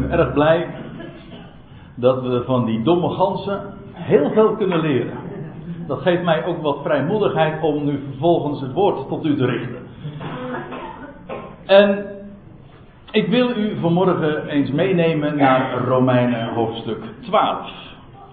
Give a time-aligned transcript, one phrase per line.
[0.00, 0.66] ben erg blij
[1.94, 3.60] dat we van die domme ganzen
[3.92, 5.18] heel veel kunnen leren.
[5.86, 9.78] Dat geeft mij ook wat vrijmoedigheid om nu vervolgens het woord tot u te richten.
[11.66, 12.06] En
[13.10, 17.70] ik wil u vanmorgen eens meenemen naar Romeinen hoofdstuk 12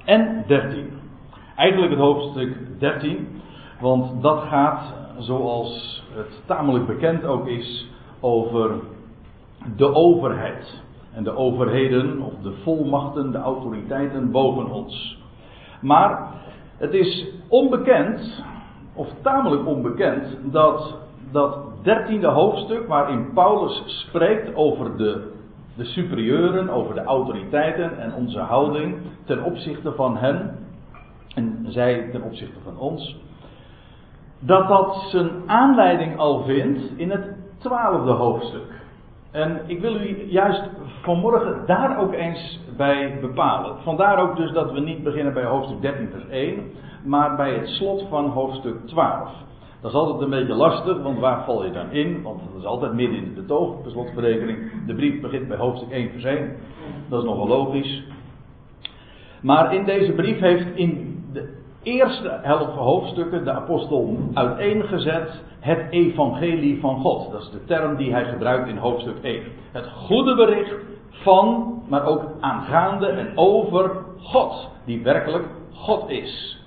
[0.06, 0.90] en 13.
[1.56, 3.42] Eigenlijk het hoofdstuk 13,
[3.80, 7.88] want dat gaat, zoals het tamelijk bekend ook is,
[8.20, 8.72] over
[9.76, 10.82] de overheid.
[11.14, 15.22] En de overheden, of de volmachten, de autoriteiten boven ons.
[15.82, 16.32] Maar
[16.78, 18.44] het is onbekend,
[18.94, 21.02] of tamelijk onbekend, dat
[21.34, 25.32] dat dertiende hoofdstuk waarin Paulus spreekt over de,
[25.76, 30.58] de superieuren, over de autoriteiten en onze houding ten opzichte van hen
[31.36, 33.18] en zij ten opzichte van ons,
[34.40, 38.82] dat dat zijn aanleiding al vindt in het twaalfde hoofdstuk.
[39.34, 40.62] En ik wil u juist
[41.02, 43.82] vanmorgen daar ook eens bij bepalen.
[43.82, 46.72] Vandaar ook dus dat we niet beginnen bij hoofdstuk 13 vers 1,
[47.04, 49.30] maar bij het slot van hoofdstuk 12.
[49.82, 52.22] Dat is altijd een beetje lastig, want waar val je dan in?
[52.22, 54.86] Want dat is altijd midden in de betoog, de slotverrekening.
[54.88, 56.56] De brief begint bij hoofdstuk 1 vers 1.
[57.10, 58.04] Dat is nogal logisch.
[59.42, 61.13] Maar in deze brief heeft in
[61.84, 67.32] eerste helft hoofdstukken de apostel uiteengezet het evangelie van God.
[67.32, 69.44] Dat is de term die hij gebruikt in hoofdstuk 1.
[69.72, 70.74] Het goede bericht
[71.10, 76.62] van, maar ook aangaande en over God, die werkelijk God is.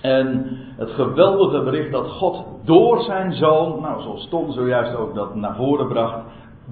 [0.00, 5.34] En het geweldige bericht dat God door zijn zoon, nou zoals Ton zojuist ook dat
[5.34, 6.18] naar voren bracht,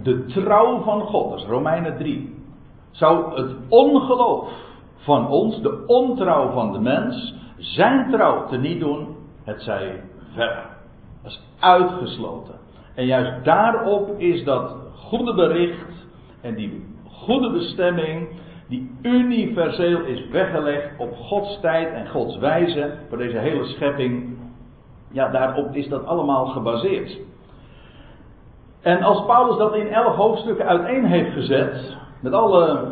[0.02, 2.34] de trouw van God, dat is Romeinen 3,
[2.90, 4.48] zou het ongeloof
[4.98, 10.00] van ons, de ontrouw van de mens, zijn trouw te niet doen, het zij
[10.34, 10.64] verder.
[11.22, 12.54] Dat is uitgesloten.
[12.94, 16.06] En juist daarop is dat goede bericht
[16.40, 18.28] en die goede bestemming
[18.68, 24.38] die universeel is weggelegd op Gods tijd en Gods wijze voor deze hele schepping.
[25.10, 27.18] Ja, daarop is dat allemaal gebaseerd.
[28.82, 32.90] En als Paulus dat in elf hoofdstukken uiteen heeft gezet, met alle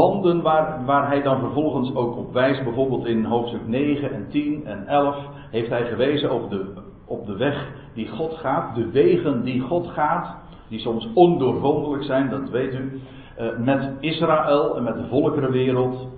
[0.00, 4.66] verbanden waar, waar hij dan vervolgens ook op wijst, bijvoorbeeld in hoofdstuk 9 en 10
[4.66, 5.16] en 11,
[5.50, 6.72] heeft hij gewezen over de,
[7.04, 10.36] op de weg die God gaat, de wegen die God gaat,
[10.68, 13.00] die soms ondoorgrondelijk zijn, dat weet u.
[13.36, 16.08] Eh, met Israël en met de volkerenwereld.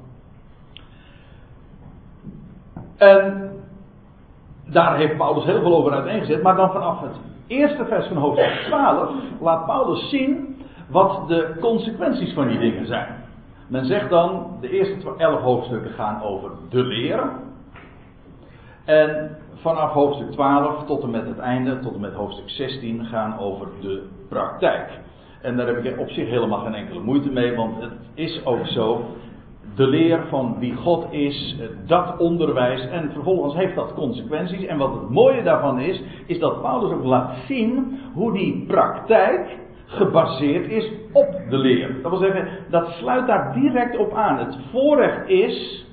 [2.96, 3.50] En
[4.64, 7.16] daar heeft Paulus heel veel over uiteengezet, maar dan vanaf het
[7.46, 9.10] eerste vers van hoofdstuk 12
[9.40, 10.56] laat Paulus zien
[10.88, 13.21] wat de consequenties van die dingen zijn.
[13.68, 17.30] Men zegt dan, de eerste elf hoofdstukken gaan over de leer.
[18.84, 23.38] En vanaf hoofdstuk 12 tot en met het einde, tot en met hoofdstuk 16, gaan
[23.38, 25.00] over de praktijk.
[25.42, 28.66] En daar heb ik op zich helemaal geen enkele moeite mee, want het is ook
[28.66, 29.04] zo.
[29.74, 31.56] De leer van wie God is,
[31.86, 34.64] dat onderwijs en vervolgens heeft dat consequenties.
[34.64, 39.58] En wat het mooie daarvan is, is dat Paulus ook laat zien hoe die praktijk
[39.92, 42.02] gebaseerd is op de leer.
[42.02, 44.38] Dat wil zeggen, dat sluit daar direct op aan.
[44.38, 45.86] Het voorrecht is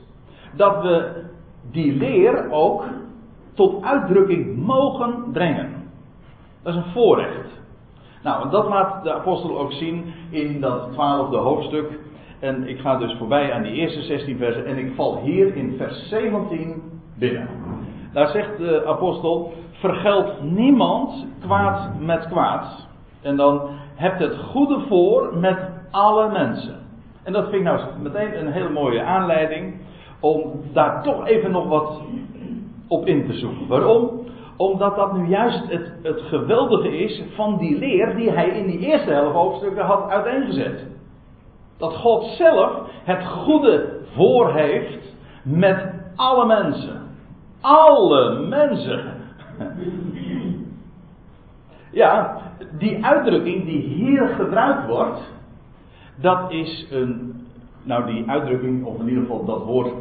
[0.55, 1.23] dat we
[1.71, 2.85] die leer ook
[3.53, 5.69] tot uitdrukking mogen brengen.
[6.63, 7.61] Dat is een voorrecht.
[8.23, 11.99] Nou, dat laat de apostel ook zien in dat twaalfde hoofdstuk.
[12.39, 15.75] En ik ga dus voorbij aan die eerste 16 versen en ik val hier in
[15.77, 16.81] vers 17
[17.17, 17.49] binnen.
[18.13, 22.87] Daar zegt de apostel: vergeld niemand kwaad met kwaad.
[23.21, 25.59] En dan hebt het goede voor met
[25.91, 26.75] alle mensen.
[27.23, 29.75] En dat vind ik nou meteen een hele mooie aanleiding
[30.19, 32.01] om daar toch even nog wat
[32.87, 33.67] op in te zoeken.
[33.67, 34.27] Waarom?
[34.57, 38.79] Omdat dat nu juist het, het geweldige is van die leer die hij in die
[38.79, 40.87] eerste helft hoofdstukken had uiteengezet.
[41.77, 42.71] Dat God zelf
[43.03, 47.01] het goede voor heeft met alle mensen.
[47.61, 49.13] Alle mensen.
[51.91, 52.41] Ja,
[52.77, 55.19] die uitdrukking die hier gebruikt wordt,
[56.15, 57.33] dat is een.
[57.83, 59.93] Nou, die uitdrukking, of in ieder geval dat woord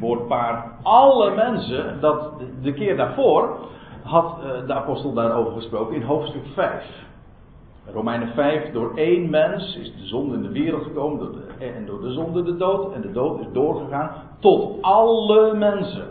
[0.00, 2.32] woordpaar alle mensen, dat
[2.62, 3.58] de keer daarvoor
[4.02, 7.02] had eh, de apostel daarover gesproken in hoofdstuk 5.
[7.92, 12.12] Romeinen 5, door één mens is de zonde in de wereld gekomen en door de
[12.12, 12.92] zonde de dood.
[12.92, 16.06] En de dood is doorgegaan tot alle mensen.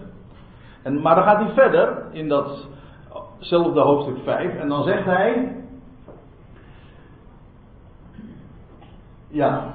[0.82, 2.28] En, maar dan gaat hij verder in
[3.38, 5.56] datzelfde hoofdstuk 5 en dan zegt hij.
[9.28, 9.74] Ja,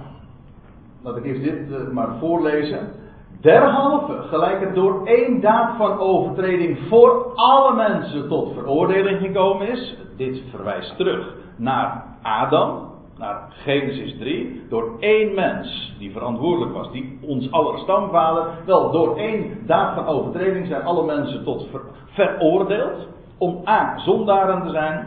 [1.03, 2.93] laat ik even dit uh, maar voorlezen.
[3.41, 9.97] Derhalve, gelijk het door één daad van overtreding voor alle mensen tot veroordeling gekomen is,
[10.17, 12.89] dit verwijst terug naar Adam,
[13.19, 19.17] naar Genesis 3, door één mens die verantwoordelijk was, die ons aller stamvader, wel door
[19.17, 21.67] één daad van overtreding zijn alle mensen tot
[22.07, 23.07] veroordeeld
[23.39, 23.99] om A.
[23.99, 25.07] zondaren te zijn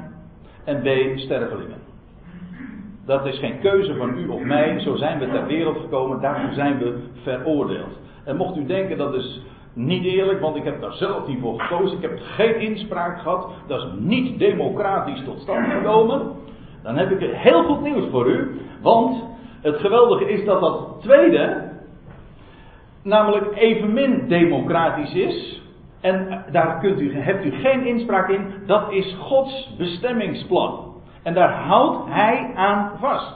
[0.63, 1.19] en B.
[1.19, 1.79] stervelingen.
[3.05, 6.53] Dat is geen keuze van u of mij, zo zijn we ter wereld gekomen, daarvoor
[6.53, 7.99] zijn we veroordeeld.
[8.23, 9.41] En mocht u denken dat is
[9.73, 13.47] niet eerlijk, want ik heb daar zelf niet voor gekozen, ik heb geen inspraak gehad,
[13.67, 16.31] dat is niet democratisch tot stand gekomen,
[16.83, 19.23] dan heb ik heel goed nieuws voor u, want
[19.61, 21.69] het geweldige is dat dat tweede
[23.03, 25.61] namelijk evenmin democratisch is.
[26.01, 28.53] En daar kunt u, hebt u geen inspraak in.
[28.65, 30.93] Dat is Gods bestemmingsplan.
[31.23, 33.35] En daar houdt Hij aan vast.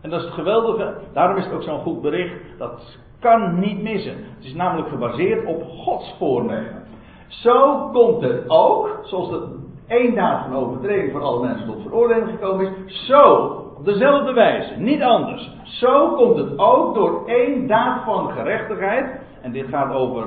[0.00, 0.94] En dat is het geweldige.
[1.12, 2.34] Daarom is het ook zo'n goed bericht.
[2.58, 4.16] Dat kan niet missen.
[4.36, 6.82] Het is namelijk gebaseerd op Gods voornemen.
[7.28, 12.28] Zo komt het ook, zoals de één daad van overtreding voor alle mensen tot veroordeling
[12.28, 13.06] gekomen is.
[13.06, 13.34] Zo,
[13.76, 15.50] op dezelfde wijze, niet anders.
[15.62, 19.20] Zo komt het ook door één daad van gerechtigheid.
[19.42, 20.26] En dit gaat over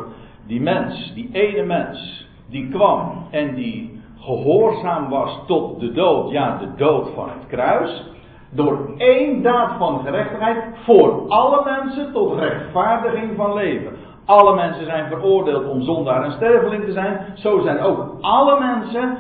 [0.52, 6.58] die mens, die ene mens, die kwam en die gehoorzaam was tot de dood, ja,
[6.58, 8.10] de dood van het kruis.
[8.54, 13.92] Door één daad van gerechtigheid voor alle mensen tot rechtvaardiging van leven.
[14.26, 17.26] Alle mensen zijn veroordeeld om zondaar en sterveling te zijn.
[17.36, 19.18] Zo zijn ook alle mensen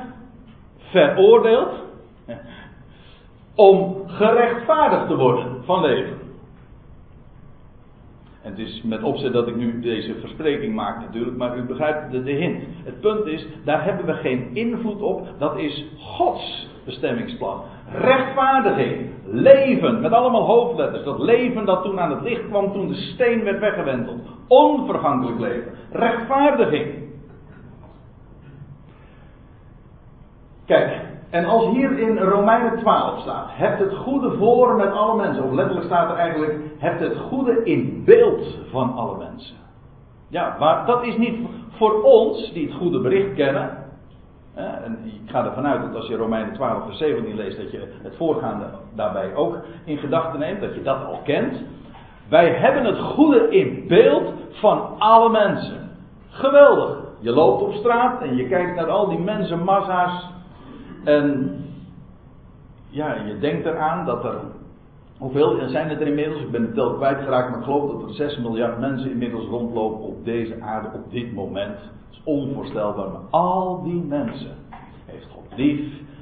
[0.77, 1.72] veroordeeld
[3.56, 6.20] om gerechtvaardigd te worden van leven.
[8.41, 12.11] En het is met opzet dat ik nu deze verspreking maak natuurlijk, maar u begrijpt
[12.11, 12.63] de, de hint.
[12.83, 17.61] Het punt is, daar hebben we geen invloed op, dat is Gods bestemmingsplan.
[17.91, 21.03] Rechtvaardiging, leven, met allemaal hoofdletters.
[21.03, 24.19] Dat leven dat toen aan het licht kwam toen de steen werd weggewenteld.
[24.47, 25.71] Onvergankelijk leven.
[25.91, 26.93] Rechtvaardiging.
[30.65, 35.44] Kijk, en als hier in Romeinen 12 staat, hebt het goede voor met alle mensen,
[35.44, 39.56] of letterlijk staat er eigenlijk, hebt het goede in beeld van alle mensen.
[40.28, 43.78] Ja, maar dat is niet voor ons die het goede bericht kennen.
[44.54, 47.94] En ik ga ervan uit dat als je Romeinen 12 vers 17 leest, dat je
[48.04, 51.63] het voorgaande daarbij ook in gedachten neemt, dat je dat al kent.
[52.30, 55.89] Wij hebben het goede in beeld van alle mensen.
[56.30, 56.98] Geweldig.
[57.19, 60.30] Je loopt op straat en je kijkt naar al die mensenmassa's
[61.03, 61.56] en
[62.89, 64.36] ja, je denkt eraan dat er.
[65.18, 66.42] Hoeveel zijn het er inmiddels?
[66.42, 70.03] Ik ben de tel kwijtgeraakt, maar ik geloof dat er 6 miljard mensen inmiddels rondlopen
[70.03, 71.77] op deze aarde op dit moment.
[71.77, 74.56] Dat is onvoorstelbaar, maar al die mensen
[75.06, 75.80] heeft God lief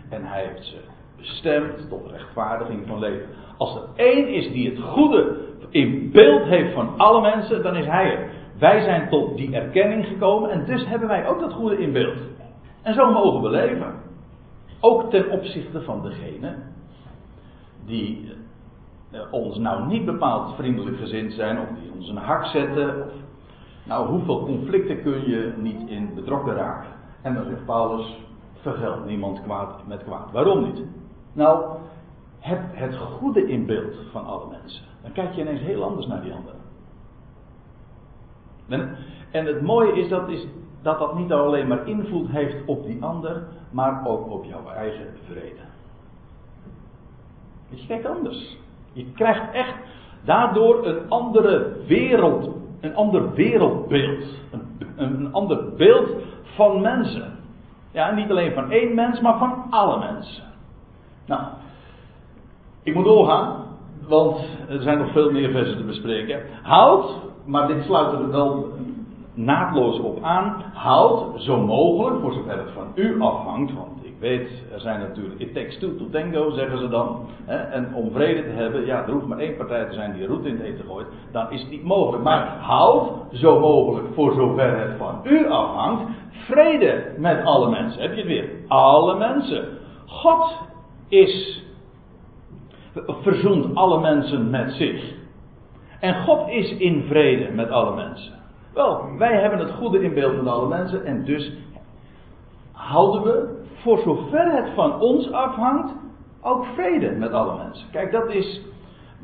[0.10, 0.78] en hij heeft ze
[1.18, 3.28] bestemd tot rechtvaardiging van leven.
[3.58, 5.38] Als er één is die het goede
[5.70, 8.20] in beeld heeft van alle mensen, dan is hij het.
[8.60, 12.18] Wij zijn tot die erkenning gekomen en dus hebben wij ook dat goede in beeld.
[12.82, 13.94] En zo mogen we leven.
[14.80, 16.56] Ook ten opzichte van degene
[17.86, 18.32] die
[19.12, 23.06] eh, ons nou niet bepaald vriendelijk gezind zijn, of die ons een hak zetten.
[23.84, 26.90] Nou, hoeveel conflicten kun je niet in betrokken raken?
[27.22, 28.20] En dan zegt Paulus:
[28.62, 30.32] vergeld niemand kwaad met kwaad.
[30.32, 30.84] Waarom niet?
[31.34, 31.78] Nou,
[32.40, 34.86] heb het goede in beeld van alle mensen.
[35.02, 36.60] Dan kijk je ineens heel anders naar die anderen.
[38.68, 38.96] En,
[39.32, 40.48] en het mooie is dat, is
[40.82, 45.08] dat dat niet alleen maar invloed heeft op die ander, maar ook op jouw eigen
[45.28, 45.68] vrede.
[47.70, 48.58] Je kijkt anders.
[48.94, 49.76] Je krijgt echt
[50.24, 54.24] daardoor een andere wereld, een ander wereldbeeld.
[54.52, 54.62] Een,
[54.96, 56.10] een ander beeld
[56.44, 57.38] van mensen.
[57.92, 60.44] Ja, niet alleen van één mens, maar van alle mensen.
[61.26, 61.42] Nou,
[62.84, 63.64] ik moet doorgaan,
[64.08, 64.38] want
[64.70, 66.42] er zijn nog veel meer versen te bespreken.
[66.62, 67.12] Houd,
[67.46, 68.74] maar dit sluit er wel
[69.40, 70.64] naadloos op aan.
[70.74, 75.40] Houd zo mogelijk, voor zover het van u afhangt, want ik weet, er zijn natuurlijk,
[75.40, 77.26] it takes two to tango, zeggen ze dan.
[77.46, 80.28] Hè, en om vrede te hebben, ja, er hoeft maar één partij te zijn die
[80.28, 82.24] roet in het eten gooit, dan is het niet mogelijk.
[82.24, 88.02] Maar houd zo mogelijk, voor zover het van u afhangt, vrede met alle mensen.
[88.02, 88.50] Heb je het weer?
[88.68, 89.68] Alle mensen.
[90.06, 90.58] God
[91.08, 91.64] is,
[93.08, 95.18] verzoent alle mensen met zich.
[96.00, 98.39] En God is in vrede met alle mensen.
[98.80, 101.54] Wel, wij hebben het goede in beeld van alle mensen en dus
[102.72, 105.94] houden we, voor zover het van ons afhangt,
[106.42, 107.88] ook vrede met alle mensen.
[107.92, 108.62] Kijk, dat is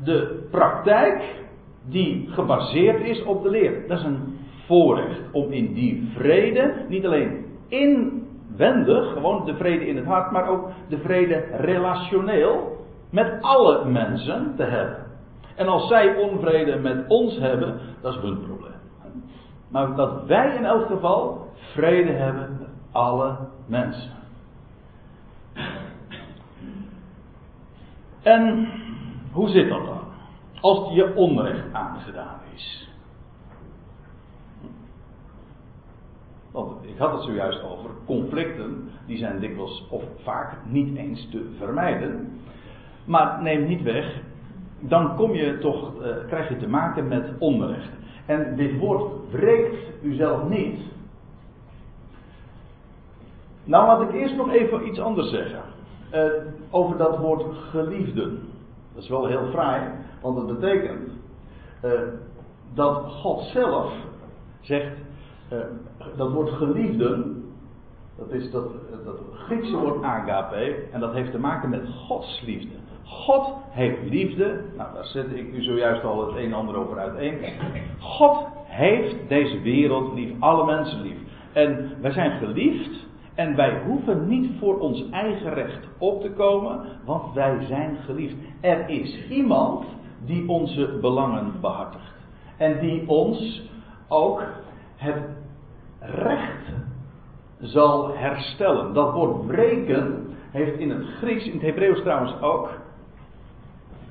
[0.04, 1.44] de praktijk
[1.88, 3.88] die gebaseerd is op de leer.
[3.88, 9.96] Dat is een voorrecht om in die vrede, niet alleen inwendig, gewoon de vrede in
[9.96, 12.76] het hart, maar ook de vrede relationeel
[13.10, 15.06] met alle mensen te hebben.
[15.54, 18.55] En als zij onvrede met ons hebben, dat is hun probleem.
[19.76, 24.12] Maar dat wij in elk geval vrede hebben met alle mensen.
[28.22, 28.68] En
[29.32, 30.00] hoe zit dat dan?
[30.60, 32.90] Als je onrecht aangedaan is.
[36.50, 41.54] Want ik had het zojuist over conflicten, die zijn dikwijls of vaak niet eens te
[41.58, 42.40] vermijden.
[43.04, 44.20] Maar neem niet weg,
[44.80, 48.05] dan kom je toch, uh, krijg je te maken met onrecht.
[48.26, 50.80] En dit woord breekt uzelf niet.
[53.64, 55.62] Nou laat ik eerst nog even iets anders zeggen.
[56.14, 56.30] Uh,
[56.70, 58.40] over dat woord geliefden.
[58.94, 59.90] Dat is wel heel fraai,
[60.20, 61.10] want het betekent
[61.84, 61.90] uh,
[62.74, 63.92] dat God zelf
[64.60, 64.96] zegt,
[65.52, 65.58] uh,
[66.16, 67.44] dat woord geliefden,
[68.16, 68.68] dat is dat,
[69.04, 72.76] dat Griekse woord agape, en dat heeft te maken met Gods liefde.
[73.06, 74.60] God heeft liefde.
[74.76, 77.38] Nou, daar zet ik u zojuist al het een en ander over uiteen.
[77.98, 81.16] God heeft deze wereld lief, alle mensen lief.
[81.52, 83.04] En wij zijn geliefd.
[83.34, 88.34] En wij hoeven niet voor ons eigen recht op te komen, want wij zijn geliefd.
[88.60, 89.84] Er is iemand
[90.24, 92.14] die onze belangen behartigt.
[92.56, 93.62] En die ons
[94.08, 94.42] ook
[94.96, 95.22] het
[96.00, 96.72] recht
[97.60, 98.94] zal herstellen.
[98.94, 102.70] Dat woord breken heeft in het Grieks, in het Hebreeuws trouwens ook,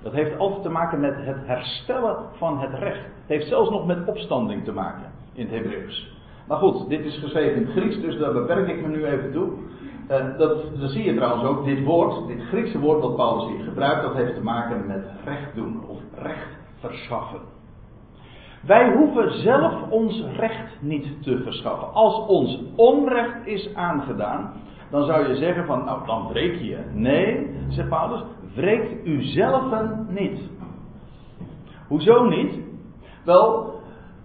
[0.05, 3.03] dat heeft altijd te maken met het herstellen van het recht.
[3.03, 6.13] Het heeft zelfs nog met opstanding te maken in het Hebreeuws.
[6.47, 9.31] Maar goed, dit is geschreven in het Grieks, dus daar beperk ik me nu even
[9.31, 9.49] toe.
[10.09, 13.63] Uh, dat, dat zie je trouwens ook, dit woord, dit Griekse woord wat Paulus hier
[13.63, 17.39] gebruikt, dat heeft te maken met recht doen of recht verschaffen.
[18.61, 21.93] Wij hoeven zelf ons recht niet te verschaffen.
[21.93, 24.53] Als ons onrecht is aangedaan,
[24.89, 26.77] dan zou je zeggen van, nou dan breek je.
[26.93, 28.23] Nee, zegt Paulus,
[28.55, 29.63] wreekt u zelf
[30.07, 30.39] niet.
[31.87, 32.53] Hoezo niet?
[33.23, 33.73] Wel,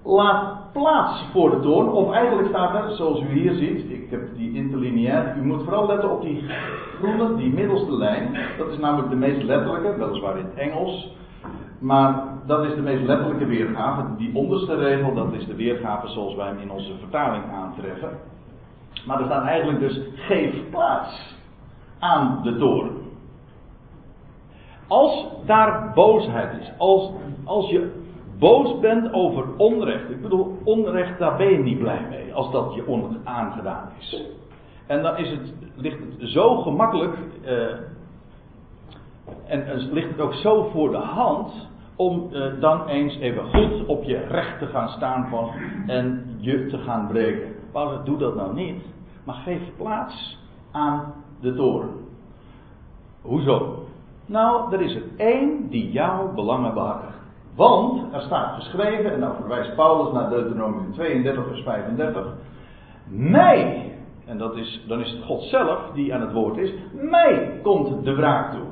[0.05, 1.89] laat plaats voor de toorn.
[1.89, 5.37] Of eigenlijk staat er, zoals u hier ziet, ik heb die interlineair.
[5.37, 6.45] U moet vooral letten op die
[6.99, 8.39] groene, die middelste lijn.
[8.59, 11.17] Dat is namelijk de meest letterlijke, weliswaar in het Engels.
[11.79, 14.03] Maar dat is de meest letterlijke weergave.
[14.17, 18.11] Die onderste regel, dat is de weergave zoals wij hem in onze vertaling aantreffen.
[19.07, 21.37] Maar er staat eigenlijk dus: geef plaats
[21.99, 23.10] aan de toren.
[24.91, 27.11] Als daar boosheid is, als,
[27.45, 27.93] als je
[28.39, 32.75] boos bent over onrecht, ik bedoel, onrecht, daar ben je niet blij mee, als dat
[32.75, 34.23] je onaangedaan is.
[34.87, 37.67] En dan is het, ligt het zo gemakkelijk, eh,
[39.47, 44.03] en, ligt het ook zo voor de hand, om eh, dan eens even goed op
[44.05, 45.51] je recht te gaan staan van,
[45.87, 47.55] en je te gaan breken.
[47.73, 48.83] Paulus, doe dat nou niet,
[49.25, 50.39] maar geef plaats
[50.71, 51.91] aan de toren.
[53.23, 53.89] Hoezo?
[54.31, 57.19] Nou, er is er één die jouw belangen behartigt.
[57.55, 62.27] Want er staat geschreven, en dan verwijst Paulus naar Deuteronomium 32, vers 35.
[63.09, 63.93] Mij,
[64.27, 68.05] en dat is, dan is het God zelf die aan het woord is, mij komt
[68.05, 68.67] de wraak toe.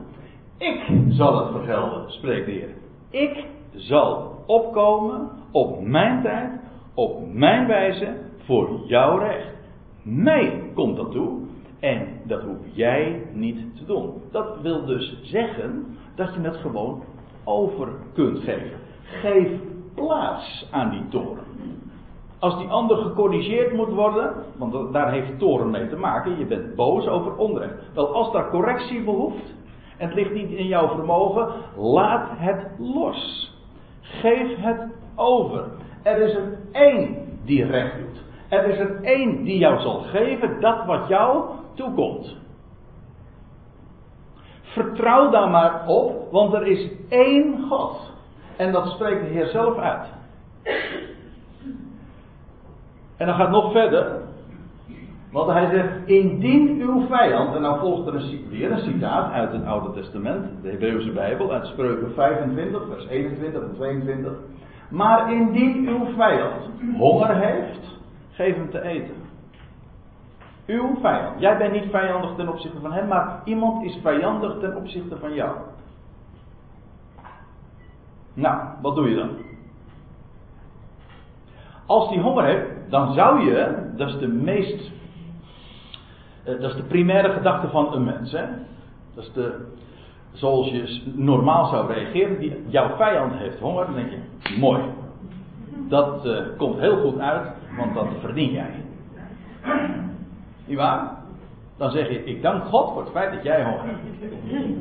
[0.58, 2.74] Ik zal het vergelden, spreekt de Heer.
[3.10, 6.50] Ik zal opkomen op mijn tijd,
[6.94, 9.54] op mijn wijze, voor jouw recht.
[10.02, 11.38] Mij komt dat toe.
[11.80, 14.22] En dat hoef jij niet te doen.
[14.30, 17.02] Dat wil dus zeggen dat je het gewoon
[17.44, 18.78] over kunt geven.
[19.02, 19.48] Geef
[19.94, 21.44] plaats aan die toren.
[22.38, 26.74] Als die ander gecorrigeerd moet worden, want daar heeft toren mee te maken, je bent
[26.74, 27.74] boos over onrecht.
[27.94, 29.54] Wel, als daar correctie behoeft,
[29.96, 33.52] en het ligt niet in jouw vermogen, laat het los.
[34.00, 35.64] Geef het over.
[36.02, 38.22] Er is er één die recht doet.
[38.48, 41.44] Er is er één die jou zal geven dat wat jou
[41.78, 42.36] toekomt.
[44.62, 48.12] Vertrouw daar maar op, want er is één God.
[48.56, 50.06] En dat spreekt de Heer zelf uit.
[53.16, 54.26] En dan gaat nog verder.
[55.32, 59.64] Want hij zegt, indien uw vijand, en dan volgt er weer een citaat uit het
[59.64, 64.32] Oude Testament, de Hebreeuwse Bijbel, uit Spreuken 25, vers 21 en 22.
[64.88, 69.17] Maar indien uw vijand honger heeft, geef hem te eten.
[70.68, 71.40] Uw vijand.
[71.40, 75.34] Jij bent niet vijandig ten opzichte van hem, maar iemand is vijandig ten opzichte van
[75.34, 75.56] jou.
[78.34, 79.30] Nou, wat doe je dan?
[81.86, 84.90] Als die honger heeft, dan zou je, dat is de meest,
[86.44, 88.44] eh, dat is de primaire gedachte van een mens, hè?
[89.14, 89.66] Dat is de,
[90.32, 92.38] zoals je normaal zou reageren.
[92.38, 94.82] Die, jouw vijand heeft honger, dan denk je, mooi.
[95.88, 98.70] Dat uh, komt heel goed uit, want dat verdien jij.
[100.68, 101.10] Niet waar?
[101.76, 104.76] Dan zeg je, ik dank God voor het feit dat jij honger hebt.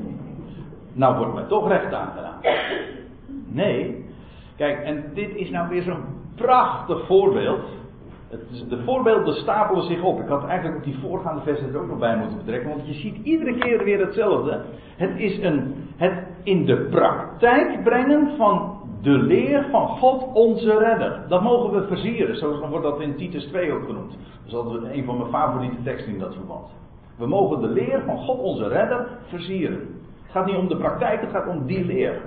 [0.93, 2.39] Nou wordt mij toch recht aangedaan.
[3.47, 4.05] Nee.
[4.55, 6.03] Kijk, en dit is nou weer zo'n
[6.35, 7.65] prachtig voorbeeld.
[8.29, 10.19] Het, de voorbeelden stapelen zich op.
[10.19, 12.69] Ik had eigenlijk ook die voorgaande versen er ook nog bij moeten betrekken.
[12.69, 14.61] Want je ziet iedere keer weer hetzelfde.
[14.95, 21.21] Het is een, het in de praktijk brengen van de leer van God onze redder.
[21.27, 22.37] Dat mogen we versieren.
[22.37, 24.17] Zo wordt dat in Titus 2 ook genoemd.
[24.45, 26.67] Dat is een van mijn favoriete teksten in dat verband.
[27.15, 29.79] We mogen de leer van God onze redder versieren.
[30.23, 32.21] Het gaat niet om de praktijk, het gaat om die leer.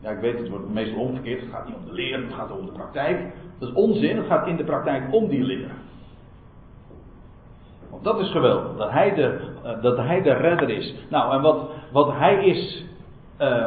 [0.00, 1.40] Ja, ik weet het wordt meestal omgekeerd.
[1.40, 3.32] Het gaat niet om de leer, het gaat om de praktijk.
[3.58, 5.70] Dat is onzin, het gaat in de praktijk om die leer.
[7.90, 10.94] Want dat is geweldig, dat hij de, uh, dat hij de redder is.
[11.10, 12.84] Nou, en wat, wat hij is,
[13.40, 13.64] uh,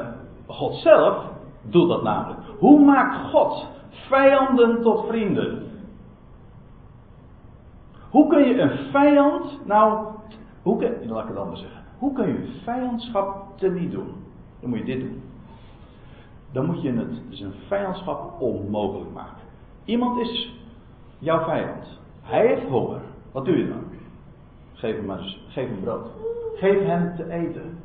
[0.51, 1.25] God zelf,
[1.61, 2.39] doet dat namelijk.
[2.59, 5.69] Hoe maakt God vijanden tot vrienden?
[8.09, 10.07] Hoe kun je een vijand, nou,
[10.61, 11.81] hoe kun, laat ik het anders zeggen.
[11.97, 14.13] Hoe kun je vijandschap niet doen?
[14.59, 15.21] Dan moet je dit doen.
[16.51, 19.43] Dan moet je het, dus een vijandschap onmogelijk maken.
[19.85, 20.61] Iemand is
[21.19, 21.99] jouw vijand.
[22.21, 23.01] Hij heeft honger.
[23.31, 23.83] Wat doe je dan?
[24.73, 26.07] Geef hem, maar, geef hem brood.
[26.55, 27.79] Geef hem te eten.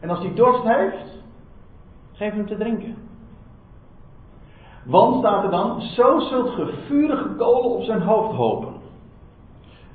[0.00, 1.22] En als hij dorst heeft,
[2.14, 2.96] geef hem te drinken.
[4.84, 8.72] Want staat er dan, zo zult ge vurige kolen op zijn hoofd hopen.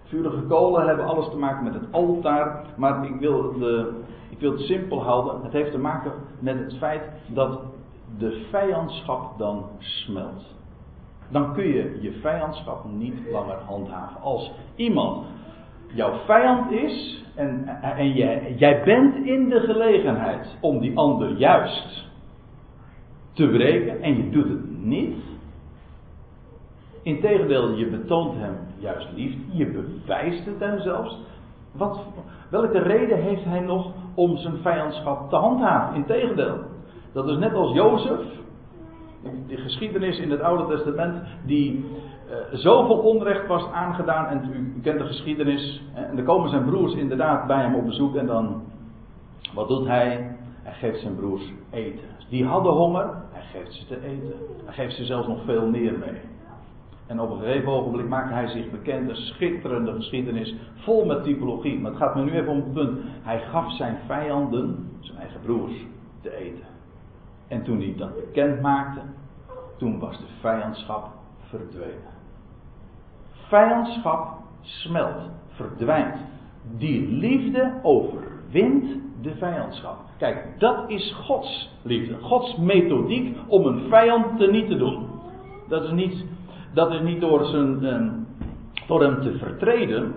[0.04, 4.52] Vurige kolen hebben alles te maken met het altaar, maar ik wil, de, ik wil
[4.52, 5.44] het simpel houden.
[5.44, 7.60] Het heeft te maken met het feit dat
[8.18, 10.58] de vijandschap dan smelt
[11.30, 14.22] dan kun je je vijandschap niet langer handhaven.
[14.22, 15.26] Als iemand
[15.88, 22.08] jouw vijand is en, en jij, jij bent in de gelegenheid om die ander juist
[23.40, 25.16] te breken en je doet het niet.
[27.02, 31.18] Integendeel, je betoont hem juist liefde, je bewijst het hem zelfs.
[32.50, 35.96] Welke reden heeft hij nog om zijn vijandschap te handhaven?
[35.96, 36.58] Integendeel,
[37.12, 38.20] dat is net als Jozef,
[39.48, 41.86] die geschiedenis in het Oude Testament die
[42.30, 44.26] uh, zoveel onrecht was aangedaan.
[44.26, 45.82] En u kent de geschiedenis.
[45.94, 48.16] En dan komen zijn broers inderdaad bij hem op bezoek.
[48.16, 48.62] En dan,
[49.54, 50.36] wat doet hij?
[50.64, 52.08] Hij geeft zijn broers eten.
[52.30, 54.34] Die hadden honger, hij geeft ze te eten.
[54.66, 56.22] Hij geeft ze zelfs nog veel meer mee.
[57.08, 59.10] En op een gegeven ogenblik maakt hij zich bekend.
[59.10, 61.80] Een schitterende geschiedenis, vol met typologie.
[61.80, 63.00] Maar het gaat me nu even om het punt.
[63.22, 65.86] Hij gaf zijn vijanden, zijn eigen broers,
[66.22, 66.66] te eten.
[67.48, 69.00] En toen hij dat bekend maakte,
[69.78, 71.10] toen was de vijandschap
[71.50, 72.18] verdwenen.
[73.32, 76.18] Vijandschap smelt, verdwijnt.
[76.78, 78.86] Die liefde overwint
[79.22, 80.09] de vijandschap.
[80.20, 82.16] Kijk, dat is Gods liefde.
[82.22, 85.08] Gods methodiek om een vijand te niet te doen.
[85.68, 86.26] Dat is niet,
[86.74, 88.08] dat is niet door, zijn, eh,
[88.88, 90.14] door hem te vertreden,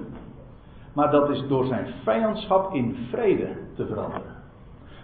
[0.92, 4.36] maar dat is door zijn vijandschap in vrede te veranderen.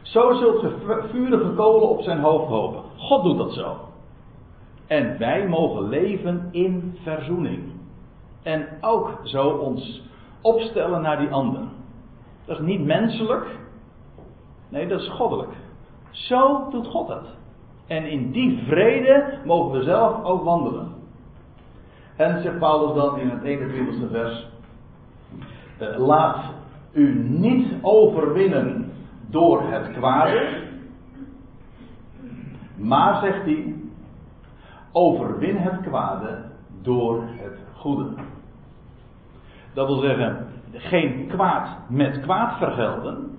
[0.03, 2.83] Zo zult ge vurige kolen op zijn hoofd hopen.
[2.97, 3.77] God doet dat zo.
[4.87, 7.63] En wij mogen leven in verzoening.
[8.43, 10.03] En ook zo ons
[10.41, 11.61] opstellen naar die ander.
[12.45, 13.47] Dat is niet menselijk.
[14.69, 15.53] Nee, dat is goddelijk.
[16.11, 17.27] Zo doet God dat.
[17.87, 20.89] En in die vrede mogen we zelf ook wandelen.
[22.17, 24.47] En zegt Paulus dan in het 21ste vers:
[25.79, 26.45] eh, Laat
[26.93, 28.93] u niet overwinnen
[29.27, 30.67] door het kwade.
[32.77, 33.75] Maar, zegt hij,
[34.93, 36.45] overwin het kwade
[36.83, 38.09] door het goede.
[39.75, 43.38] Dat wil zeggen, geen kwaad met kwaad vergelden.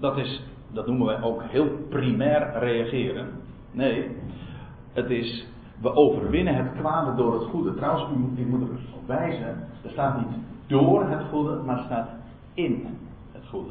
[0.00, 3.28] Dat, is, dat noemen wij ook heel primair reageren.
[3.70, 4.16] Nee,
[4.92, 5.46] het is,
[5.80, 7.74] we overwinnen het kwade door het goede.
[7.74, 10.36] Trouwens, ik moet er op wijzen, er staat niet
[10.66, 12.08] door het goede, maar staat
[12.54, 12.86] in
[13.32, 13.70] het goede.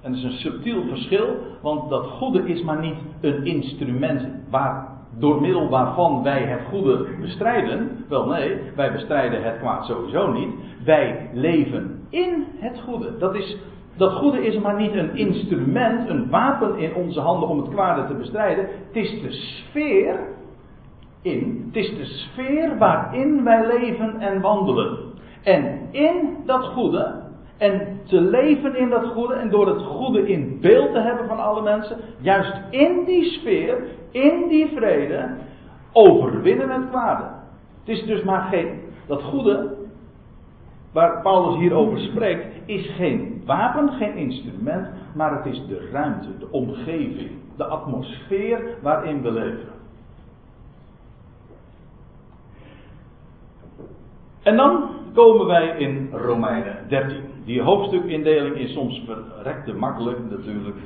[0.00, 4.88] En dat is een subtiel verschil, want dat goede is maar niet een instrument waar,
[5.18, 8.04] door middel waarvan wij het goede bestrijden.
[8.08, 10.54] Wel nee, wij bestrijden het kwaad sowieso niet.
[10.84, 13.18] Wij leven in het goede.
[13.18, 13.56] Dat, is,
[13.96, 18.06] dat goede is maar niet een instrument, een wapen in onze handen om het kwade
[18.06, 18.64] te bestrijden.
[18.86, 20.18] Het is de sfeer
[21.22, 24.98] in, het is de sfeer waarin wij leven en wandelen.
[25.42, 27.22] En in dat goede
[27.58, 31.40] en te leven in dat goede en door het goede in beeld te hebben van
[31.40, 35.36] alle mensen, juist in die sfeer, in die vrede,
[35.92, 37.24] overwinnen het kwade.
[37.84, 39.76] Het is dus maar geen, dat goede,
[40.92, 46.38] waar Paulus hier over spreekt, is geen wapen, geen instrument, maar het is de ruimte,
[46.38, 49.72] de omgeving, de atmosfeer waarin we leven.
[54.42, 57.22] En dan komen wij in Romeinen 13.
[57.44, 60.76] Die hoofdstukindeling is soms verrekte makkelijk natuurlijk.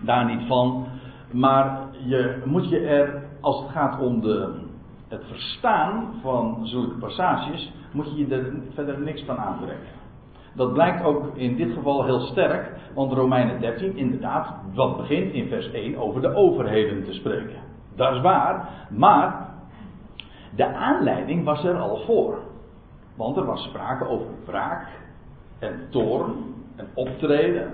[0.00, 0.86] Daar niet van.
[1.32, 4.68] Maar je moet je er, als het gaat om de
[5.10, 9.99] het verstaan van zulke passages moet je er verder niks van aantrekken.
[10.52, 15.48] Dat blijkt ook in dit geval heel sterk, want Romeinen 13 inderdaad, wat begint in
[15.48, 17.56] vers 1 over de overheden te spreken.
[17.96, 19.48] Dat is waar, maar
[20.56, 22.38] de aanleiding was er al voor.
[23.16, 24.88] Want er was sprake over wraak
[25.58, 26.32] en toorn
[26.76, 27.72] en optreden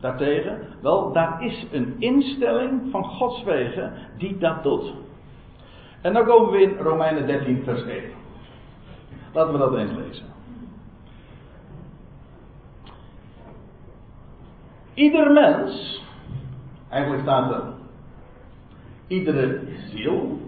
[0.00, 0.58] daartegen.
[0.82, 4.94] Wel, daar is een instelling van Gods wegen die dat doet.
[6.00, 8.02] En dan komen we in Romeinen 13, vers 1.
[9.32, 10.31] Laten we dat eens lezen.
[14.94, 16.02] Ieder mens,
[16.88, 17.62] eigenlijk staat er
[19.06, 20.38] iedere ziel.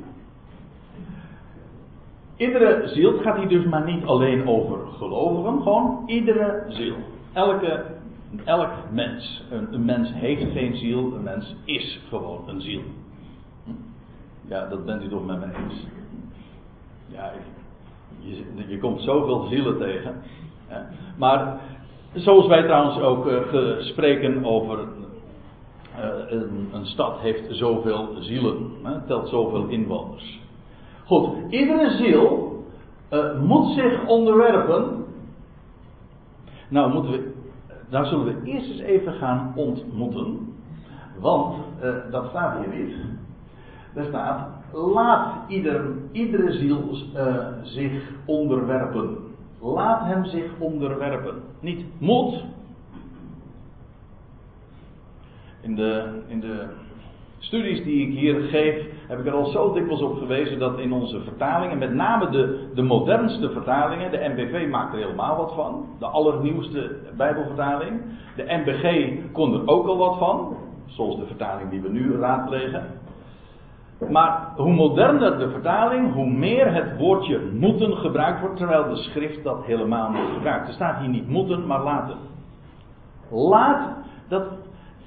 [2.36, 6.96] Iedere ziel, gaat hier dus maar niet alleen over gelovigen, gewoon iedere ziel.
[7.32, 7.84] Elke,
[8.44, 9.44] elk mens.
[9.50, 12.82] Een, een mens heeft geen ziel, een mens is gewoon een ziel.
[14.46, 15.86] Ja, dat bent u toch met me eens.
[17.06, 17.32] Ja,
[18.18, 20.14] je, je komt zoveel zielen tegen.
[21.16, 21.60] Maar
[22.14, 23.40] zoals wij trouwens ook uh,
[23.78, 26.30] spreken over uh,
[26.72, 30.40] een, stad heeft zoveel zielen, hè, telt zoveel inwoners.
[31.04, 32.56] Goed, iedere ziel
[33.10, 35.04] uh, moet zich onderwerpen.
[36.68, 37.32] Nou, moeten we,
[37.90, 40.52] daar zullen we eerst eens even gaan ontmoeten.
[41.20, 41.54] Want
[42.10, 42.94] dat staat hier niet.
[43.94, 46.96] Er staat, laat ieder, iedere ziel
[47.62, 49.23] zich onderwerpen.
[49.64, 51.42] Laat hem zich onderwerpen.
[51.60, 52.44] Niet moet.
[55.60, 56.66] In de, in de
[57.38, 60.92] studies die ik hier geef, heb ik er al zo dikwijls op gewezen dat in
[60.92, 65.86] onze vertalingen, met name de, de modernste vertalingen, de MBV maakt er helemaal wat van,
[65.98, 68.00] de allernieuwste Bijbelvertaling.
[68.36, 72.86] De MBG kon er ook al wat van, zoals de vertaling die we nu raadplegen.
[73.98, 79.44] Maar hoe moderner de vertaling, hoe meer het woordje moeten gebruikt wordt, terwijl de schrift
[79.44, 80.68] dat helemaal niet gebruikt.
[80.68, 82.16] Er staat hier niet moeten, maar laten.
[83.30, 83.96] Laat,
[84.28, 84.44] dat,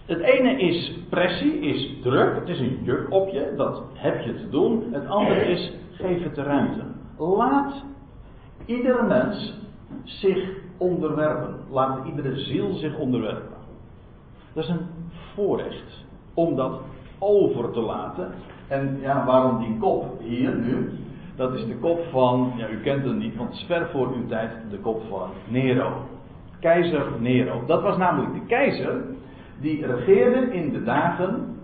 [0.05, 4.33] het ene is pressie, is druk, het is een juk op je, dat heb je
[4.33, 4.83] te doen.
[4.91, 6.81] Het andere is, geef het de ruimte.
[7.17, 7.83] Laat
[8.65, 9.53] iedere mens
[10.03, 11.55] zich onderwerpen.
[11.69, 13.57] Laat iedere ziel zich onderwerpen.
[14.53, 14.87] Dat is een
[15.33, 16.81] voorrecht om dat
[17.19, 18.31] over te laten
[18.67, 20.89] en ja, waarom die kop hier nu?
[21.35, 24.27] Dat is de kop van, ja, u kent het niet, want het ver voor uw
[24.27, 25.91] tijd de kop van Nero.
[26.59, 27.63] Keizer Nero.
[27.65, 29.01] Dat was namelijk de keizer
[29.59, 31.55] die regeerde in de dagen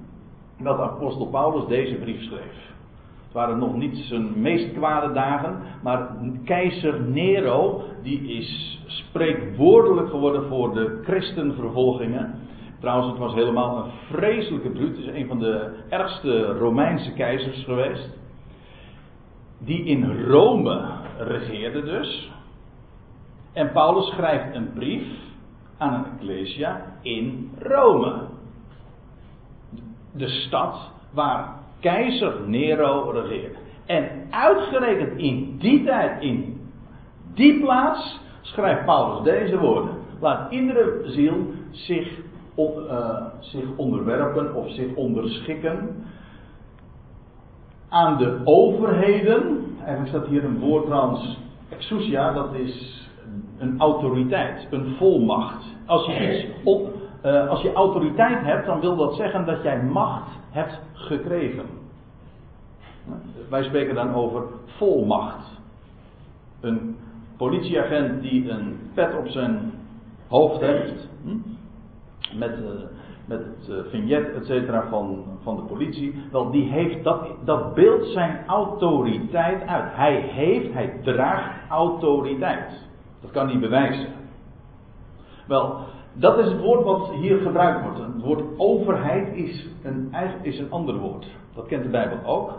[0.59, 2.71] dat apostel Paulus deze brief schreef.
[3.23, 6.09] Het waren nog niet zijn meest kwade dagen, maar
[6.43, 12.35] keizer Nero die is spreekwoordelijk geworden voor de christenvervolgingen.
[12.83, 14.97] Trouwens, het was helemaal een vreselijke bruut.
[14.97, 18.09] Het is een van de ergste Romeinse keizers geweest.
[19.59, 22.31] Die in Rome regeerde dus.
[23.53, 25.03] En Paulus schrijft een brief
[25.77, 28.21] aan een ecclesia in Rome.
[30.11, 33.55] De stad waar keizer Nero regeerde.
[33.85, 36.61] En uitgerekend in die tijd, in
[37.33, 39.95] die plaats, schrijft Paulus deze woorden.
[40.19, 46.05] Laat iedere ziel zich uh, zich onderwerpen of zich onderschikken
[47.89, 49.65] aan de overheden.
[49.85, 51.39] Eigenlijk staat hier een woord trouwens,
[51.69, 53.07] exousia, dat is
[53.57, 55.65] een autoriteit, een volmacht.
[55.85, 56.89] Als je, op,
[57.25, 61.65] uh, als je autoriteit hebt, dan wil dat zeggen dat jij macht hebt gekregen.
[63.49, 65.61] Wij spreken dan over volmacht.
[66.61, 66.97] Een
[67.37, 69.71] politieagent die een pet op zijn
[70.27, 71.07] hoofd heeft.
[71.23, 71.52] Hm?
[72.37, 72.67] Met, uh,
[73.25, 76.15] met het uh, vignet, et cetera, van, van de politie.
[76.31, 79.95] Wel, die heeft dat, dat beeld zijn autoriteit uit.
[79.95, 82.87] Hij heeft, hij draagt autoriteit.
[83.21, 84.07] Dat kan hij bewijzen.
[85.47, 85.77] Wel,
[86.13, 87.99] dat is het woord wat hier gebruikt wordt.
[87.99, 91.27] Het woord overheid is een, is een ander woord.
[91.55, 92.51] Dat kent de Bijbel ook.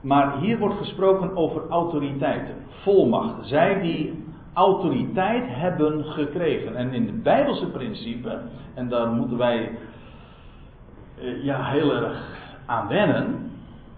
[0.00, 3.46] Maar hier wordt gesproken over autoriteiten, volmacht.
[3.46, 4.24] Zij die
[4.56, 6.76] autoriteit hebben gekregen.
[6.76, 8.40] En in het Bijbelse principe,
[8.74, 9.78] en daar moeten wij
[11.18, 12.22] eh, ja, heel erg
[12.66, 13.50] aan wennen,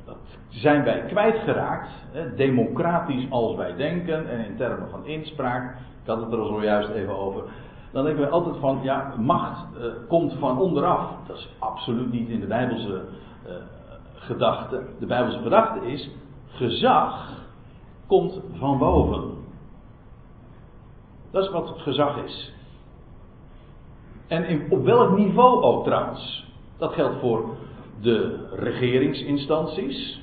[0.04, 0.16] dat
[0.48, 5.76] zijn wij kwijtgeraakt, hè, democratisch als wij denken en in termen van inspraak.
[6.02, 7.42] Ik had het er zojuist even over.
[7.92, 11.10] Dan denken wij altijd van, ja, macht uh, komt van onderaf.
[11.26, 13.04] Dat is absoluut niet in de Bijbelse
[13.46, 13.52] uh,
[14.14, 14.82] gedachte.
[14.98, 16.10] De Bijbelse gedachte is,
[16.46, 17.28] gezag
[18.06, 19.37] komt van boven.
[21.38, 22.52] Dat is wat gezag is.
[24.26, 26.46] En op welk niveau ook trouwens.
[26.78, 27.56] Dat geldt voor
[28.00, 30.20] de regeringsinstanties.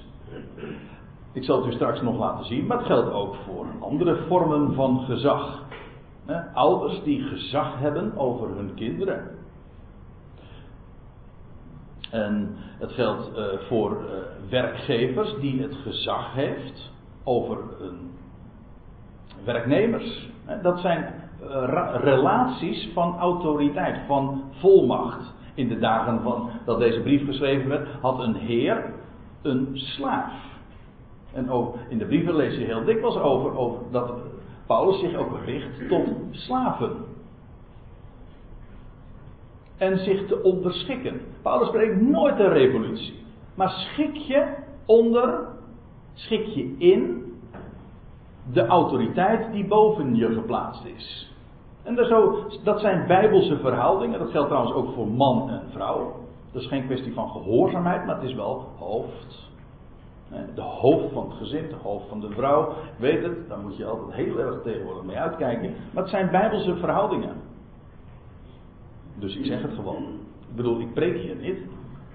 [1.32, 4.74] Ik zal het u straks nog laten zien, maar het geldt ook voor andere vormen
[4.74, 5.64] van gezag.
[6.54, 9.38] Ouders die gezag hebben over hun kinderen.
[12.10, 14.08] En het geldt uh, voor uh,
[14.50, 16.92] werkgevers die het gezag heeft
[17.24, 18.12] over hun
[19.44, 20.34] werknemers.
[20.62, 25.34] Dat zijn uh, relaties van autoriteit, van volmacht.
[25.54, 28.94] In de dagen van, dat deze brief geschreven werd, had een heer
[29.42, 30.34] een slaaf.
[31.34, 34.14] En ook in de brieven lees je heel dikwijls over, over dat
[34.66, 36.92] Paulus zich ook richt tot slaven.
[39.78, 41.22] En zich te onderschikken.
[41.42, 43.24] Paulus spreekt nooit een revolutie.
[43.56, 44.46] Maar schik je
[44.86, 45.48] onder,
[46.14, 47.24] schik je in
[48.52, 51.34] de autoriteit die boven je geplaatst is.
[51.84, 54.20] En dat, zo, dat zijn bijbelse verhoudingen.
[54.20, 56.14] Dat geldt trouwens ook voor man en vrouw.
[56.52, 59.44] Dat is geen kwestie van gehoorzaamheid, maar het is wel hoofd.
[60.56, 62.74] De hoofd van het gezin, de hoofd van de vrouw.
[62.98, 65.74] Weet het, daar moet je altijd heel erg tegenwoordig mee uitkijken.
[65.92, 67.36] Maar het zijn bijbelse verhoudingen.
[69.16, 70.04] Dus ik zeg het gewoon.
[70.50, 71.58] Ik bedoel, ik preek hier niet.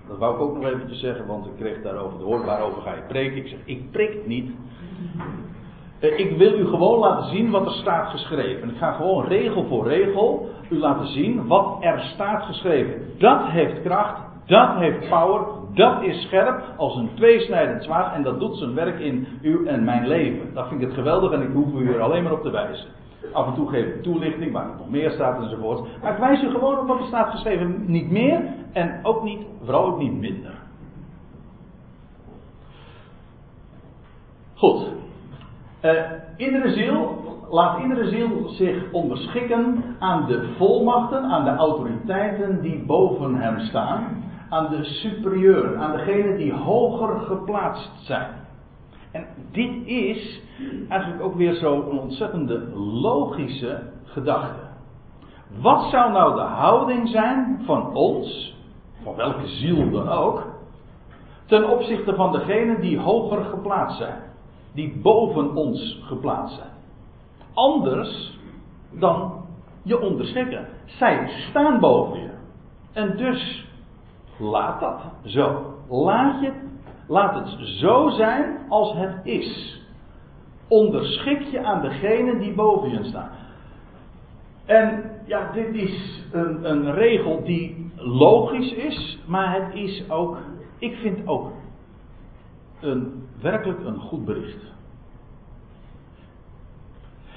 [0.09, 2.95] Dat wou ik ook nog eventjes zeggen, want ik kreeg daarover de hoor, waarover ga
[2.95, 3.37] je preken?
[3.37, 4.51] Ik zeg, ik preek niet.
[6.01, 8.69] Eh, ik wil u gewoon laten zien wat er staat geschreven.
[8.69, 12.95] Ik ga gewoon regel voor regel u laten zien wat er staat geschreven.
[13.19, 18.41] Dat heeft kracht, dat heeft power, dat is scherp als een tweesnijdend zwaard en dat
[18.41, 20.55] doet zijn werk in uw en mijn leven.
[20.55, 22.87] Dat vind ik het geweldig en ik hoef u er alleen maar op te wijzen.
[23.33, 25.89] Af en toe geef ik toelichting waar het nog meer staat enzovoort.
[26.03, 27.85] Maar ik wijs u gewoon op wat er staat geschreven.
[27.87, 30.59] Niet meer en ook niet, vooral ook niet minder.
[34.55, 35.00] Goed.
[35.83, 36.01] Uh,
[36.37, 43.35] iedere ziel, laat iedere ziel zich onderschikken aan de volmachten, aan de autoriteiten die boven
[43.35, 48.31] hem staan, aan de superieuren, aan degenen die hoger geplaatst zijn.
[49.13, 50.41] En dit is
[50.89, 54.69] eigenlijk ook weer zo'n ontzettende logische gedachte.
[55.61, 58.57] Wat zou nou de houding zijn van ons,
[59.03, 60.47] van welke ziel dan ook,
[61.47, 64.30] ten opzichte van degenen die hoger geplaatst zijn?
[64.73, 66.71] Die boven ons geplaatst zijn.
[67.55, 68.39] Anders
[68.91, 69.33] dan
[69.83, 70.67] je onderschikken.
[70.85, 72.31] Zij staan boven je.
[72.93, 73.67] En dus
[74.39, 75.75] laat dat zo.
[75.89, 76.53] Laat, je,
[77.07, 79.81] laat het zo zijn als het is.
[80.69, 83.31] Onderschik je aan degene die boven je staan.
[84.65, 90.37] En ja, dit is een, een regel die logisch is, maar het is ook,
[90.79, 91.51] ik vind ook
[92.81, 94.73] een, werkelijk een goed bericht.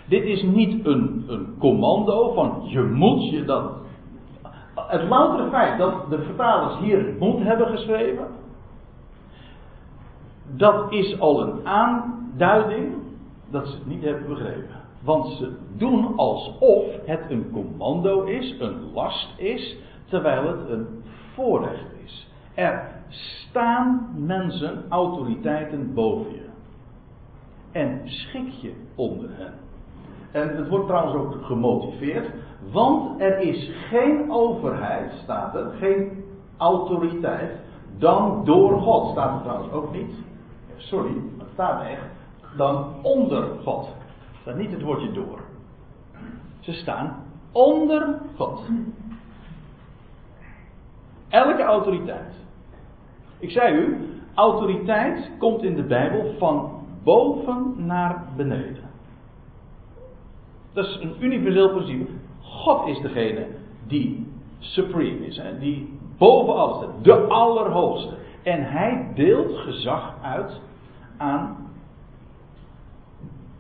[0.05, 3.71] Dit is niet een, een commando van je moet je dat.
[4.75, 8.27] Het loutere feit dat de vertalers hier moet hebben geschreven,
[10.55, 12.93] dat is al een aanduiding
[13.49, 14.81] dat ze het niet hebben begrepen.
[15.03, 20.87] Want ze doen alsof het een commando is, een last is, terwijl het een
[21.33, 22.27] voorrecht is.
[22.53, 26.49] Er staan mensen, autoriteiten boven je.
[27.71, 29.53] En schik je onder hen.
[30.31, 32.31] En het wordt trouwens ook gemotiveerd,
[32.71, 36.23] want er is geen overheid, staat er, geen
[36.57, 37.59] autoriteit,
[37.97, 39.11] dan door God.
[39.11, 40.13] Staat er trouwens ook niet.
[40.75, 42.11] Sorry, het staat echt.
[42.57, 43.95] Dan onder God.
[44.41, 45.41] Staat niet het woordje door.
[46.59, 48.61] Ze staan onder God.
[51.29, 52.42] Elke autoriteit.
[53.43, 53.97] Ik zei u,
[54.33, 56.71] autoriteit komt in de Bijbel van
[57.03, 58.89] boven naar beneden.
[60.73, 62.11] Dat is een universeel principe.
[62.41, 63.47] God is degene
[63.87, 64.27] die
[64.59, 68.13] supreme is, hè, die boven alles de allerhoogste.
[68.43, 70.61] En hij deelt gezag uit
[71.17, 71.57] aan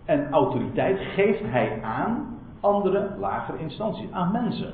[0.05, 4.73] en autoriteit geeft hij aan andere lagere instanties, aan mensen.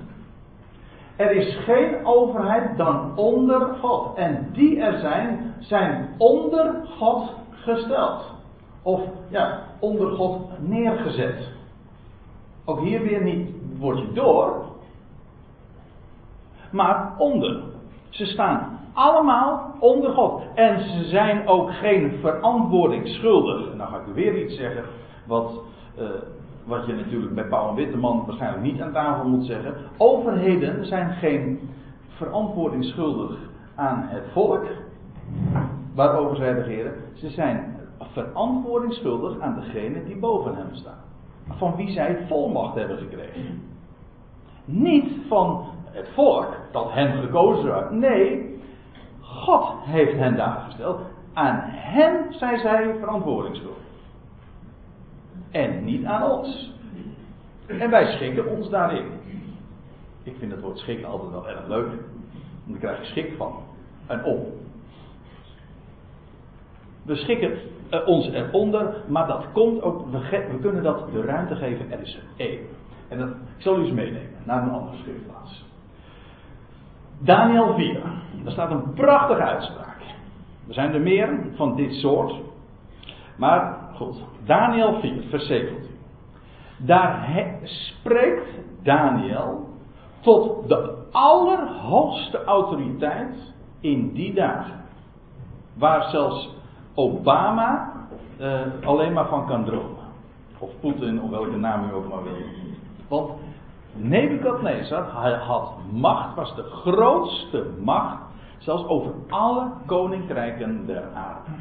[1.20, 4.16] Er is geen overheid dan onder God.
[4.18, 8.32] En die er zijn, zijn onder God gesteld.
[8.84, 11.52] Of ja, onder God neergezet.
[12.66, 14.66] Ook hier weer niet woordje door,
[16.72, 17.64] maar onder.
[18.10, 20.44] Ze staan allemaal onder God.
[20.56, 23.72] En ze zijn ook geen verantwoording schuldig.
[23.72, 24.84] En dan ga ik weer iets zeggen
[25.26, 25.62] wat,
[26.00, 26.06] uh,
[26.70, 29.76] wat je natuurlijk bij Paul en Witteman waarschijnlijk niet aan tafel moet zeggen.
[29.98, 31.60] Overheden zijn geen
[32.08, 33.38] verantwoording schuldig
[33.76, 34.66] aan het volk
[35.96, 36.94] waarover zij regeren.
[37.14, 37.78] Ze zijn
[38.12, 41.08] verantwoording schuldig aan degene die boven hem staan
[41.58, 43.62] van wie zij volmacht hebben gekregen.
[44.66, 47.92] Niet van het volk dat hen gekozen had.
[47.92, 48.58] Nee,
[49.22, 51.02] God heeft hen daar gesteld.
[51.34, 53.74] aan hen zijn zij verantwoordingsvol.
[55.52, 56.74] En niet aan ons.
[57.66, 59.06] En wij schikken ons daarin.
[60.24, 61.90] Ik vind het woord schikken altijd wel erg leuk.
[62.66, 63.54] Want daar krijg je schik van.
[64.08, 64.46] En om.
[67.04, 67.58] We schikken
[67.94, 72.20] uh, ons eronder, maar dat komt ook, we, kunnen dat de ruimte geven, er is
[72.36, 72.60] één.
[73.08, 75.66] En dat, zal u eens meenemen naar een andere schriftplaats.
[77.20, 78.02] Daniel 4,
[78.44, 79.98] daar staat een prachtige uitspraak.
[80.68, 82.34] Er zijn er meer van dit soort.
[83.36, 83.78] Maar
[84.46, 85.78] Daniel 4, vers 17.
[86.78, 87.30] Daar
[87.64, 88.48] spreekt
[88.84, 89.68] Daniel
[90.20, 94.80] tot de allerhoogste autoriteit in die dagen.
[95.74, 96.56] Waar zelfs
[96.94, 97.92] Obama
[98.40, 100.08] uh, alleen maar van kan dromen.
[100.60, 102.34] Of Poetin, of welke naam u ook maar wil.
[103.08, 103.32] Want
[103.94, 108.18] Nebukadnezar hij had macht, was de grootste macht,
[108.58, 111.52] zelfs over alle koninkrijken der aarde.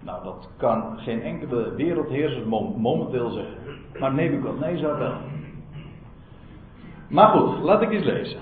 [0.00, 3.54] Nou, dat kan geen enkele wereldheerser momenteel zeggen.
[3.98, 5.14] Maar Nebukadnezar wel.
[7.08, 8.40] Maar goed, laat ik eens lezen.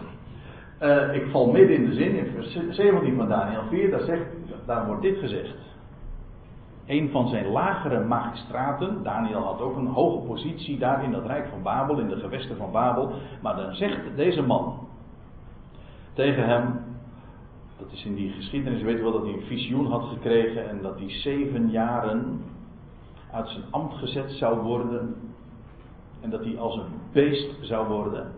[0.83, 4.25] Uh, ik val midden in de zin, in vers 17 van Daniel 4, daar, zegt,
[4.67, 5.57] daar wordt dit gezegd.
[6.87, 11.49] Een van zijn lagere magistraten, Daniel had ook een hoge positie daar in dat Rijk
[11.49, 13.13] van Babel, in de gewesten van Babel.
[13.43, 14.79] Maar dan zegt deze man
[16.13, 16.81] tegen hem,
[17.79, 20.83] dat is in die geschiedenis, weet je wel dat hij een visioen had gekregen en
[20.83, 22.45] dat hij zeven jaren
[23.33, 25.15] uit zijn ambt gezet zou worden.
[26.21, 28.33] En dat hij als een beest zou worden.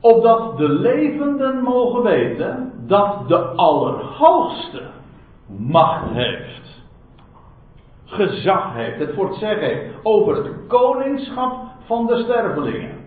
[0.00, 4.90] Opdat de levenden mogen weten dat de Allerhoogste
[5.46, 6.82] macht heeft.
[8.04, 12.97] Gezag heeft, het voor zeggen over het koningschap van de stervelingen.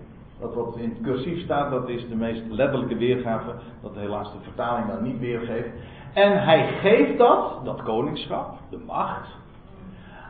[0.42, 4.40] Dat wat in het cursief staat, dat is de meest letterlijke weergave, dat helaas de
[4.42, 5.70] vertaling dan niet weergeeft.
[6.14, 9.28] En hij geeft dat, dat koningschap, de macht,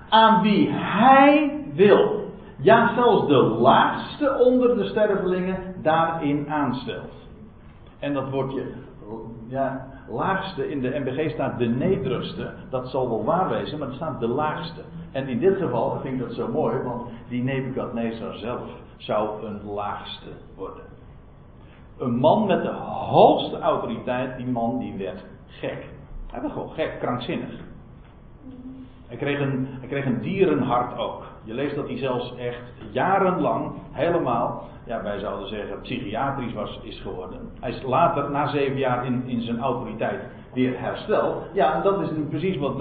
[0.10, 2.30] aan wie hij wil.
[2.58, 7.14] Ja, zelfs de laagste onder de stervelingen daarin aanstelt.
[8.00, 8.74] En dat wordt je
[9.48, 12.54] ja, laagste in de MBG staat de nederigste.
[12.70, 14.82] Dat zal wel waar wezen, maar er staat de laagste.
[15.12, 18.70] En in dit geval vind ik dat zo mooi, want die Nebukadnezar zelf
[19.02, 20.84] zou een laagste worden.
[21.98, 22.74] Een man met de
[23.10, 25.86] hoogste autoriteit, die man die werd gek.
[26.32, 27.60] Hij werd gewoon gek, krankzinnig.
[29.08, 31.24] Hij kreeg, een, hij kreeg een dierenhart ook.
[31.44, 32.62] Je leest dat hij zelfs echt
[32.92, 37.40] jarenlang helemaal, ja, wij zouden zeggen, psychiatrisch was, is geworden.
[37.60, 40.22] Hij is later, na zeven jaar, in, in zijn autoriteit
[40.54, 41.44] weer hersteld.
[41.54, 42.78] Ja, en dat is nu precies wat,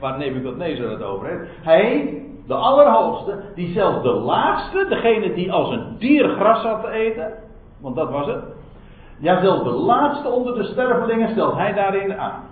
[0.00, 1.50] waar Nebuchadnezzar het over heeft.
[1.62, 6.90] Hij, de Allerhoogste, die zelfs de laagste, degene die als een dier gras had te
[6.90, 7.32] eten,
[7.80, 8.44] want dat was het.
[9.18, 12.42] Ja, zelfs de laatste onder de stervelingen stelt hij daarin aan.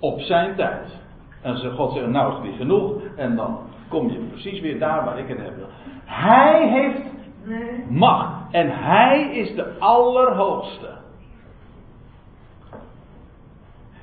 [0.00, 0.98] Op zijn tijd.
[1.42, 2.92] En ze, God zegt, nou is het genoeg.
[3.16, 5.54] En dan kom je precies weer daar waar ik het heb.
[6.04, 7.02] Hij heeft
[7.88, 8.34] macht.
[8.50, 10.90] En hij is de Allerhoogste.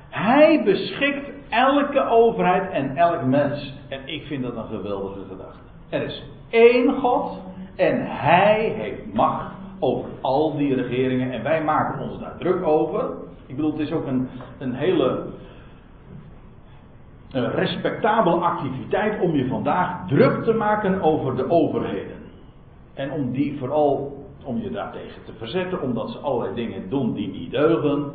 [0.08, 3.74] Hij beschikt elke overheid en elk mens.
[3.88, 5.58] En ik vind dat een geweldige gedachte.
[5.88, 7.40] Er is één God
[7.76, 11.32] en hij heeft macht over al die regeringen.
[11.32, 13.10] En wij maken ons daar druk over.
[13.46, 14.28] Ik bedoel, het is ook een,
[14.58, 15.24] een hele
[17.30, 22.16] respectabele activiteit om je vandaag druk te maken over de overheden.
[22.94, 27.28] En om die vooral om je daartegen te verzetten, omdat ze allerlei dingen doen die
[27.28, 28.12] niet deugen.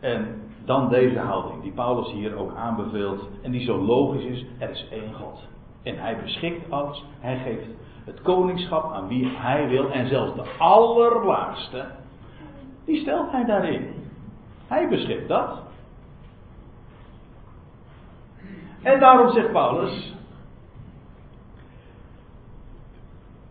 [0.00, 4.70] En dan deze houding die Paulus hier ook aanbeveelt en die zo logisch is, er
[4.70, 5.48] is één God.
[5.82, 7.66] En hij beschikt alles, hij geeft
[8.04, 11.84] het koningschap aan wie hij wil en zelfs de allerlaagste,
[12.84, 13.94] die stelt hij daarin.
[14.66, 15.58] Hij beschikt dat.
[18.82, 20.14] En daarom zegt Paulus.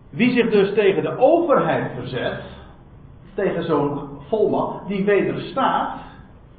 [0.10, 2.42] Wie zich dus tegen de overheid verzet,
[3.34, 6.09] tegen zo'n volmacht, die wederstaat,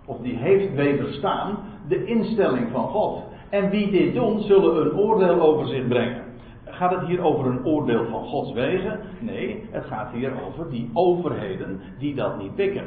[0.05, 1.59] of die heeft wederstaan,
[1.89, 3.23] de instelling van God.
[3.49, 6.23] En wie dit doen, zullen een oordeel over zich brengen.
[6.65, 9.01] Gaat het hier over een oordeel van Gods wegen?
[9.19, 12.85] Nee, het gaat hier over die overheden die dat niet pikken.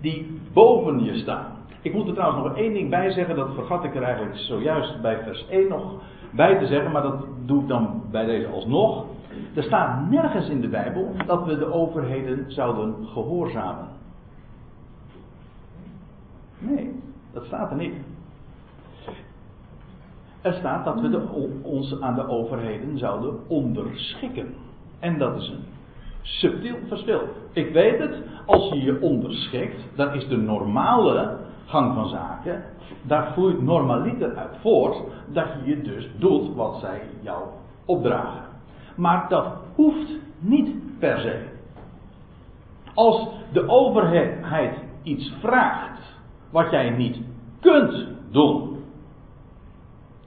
[0.00, 1.56] Die boven je staan.
[1.82, 5.00] Ik moet er trouwens nog één ding bij zeggen, dat vergat ik er eigenlijk zojuist
[5.00, 6.00] bij vers 1 nog
[6.30, 9.04] bij te zeggen, maar dat doe ik dan bij deze alsnog.
[9.54, 13.97] Er staat nergens in de Bijbel dat we de overheden zouden gehoorzamen.
[16.58, 17.00] Nee,
[17.32, 17.94] dat staat er niet.
[20.40, 21.28] Er staat dat we de,
[21.62, 24.54] ons aan de overheden zouden onderschikken.
[24.98, 25.64] En dat is een
[26.22, 27.20] subtiel verschil.
[27.52, 31.36] Ik weet het, als je je onderschikt, dan is de normale
[31.66, 32.64] gang van zaken,
[33.02, 34.96] daar vloeit normaliter uit voort
[35.26, 37.42] dat je je dus doet wat zij jou
[37.84, 38.44] opdragen.
[38.96, 41.46] Maar dat hoeft niet per se.
[42.94, 46.17] Als de overheid iets vraagt
[46.50, 47.18] wat jij niet
[47.60, 48.84] kunt doen,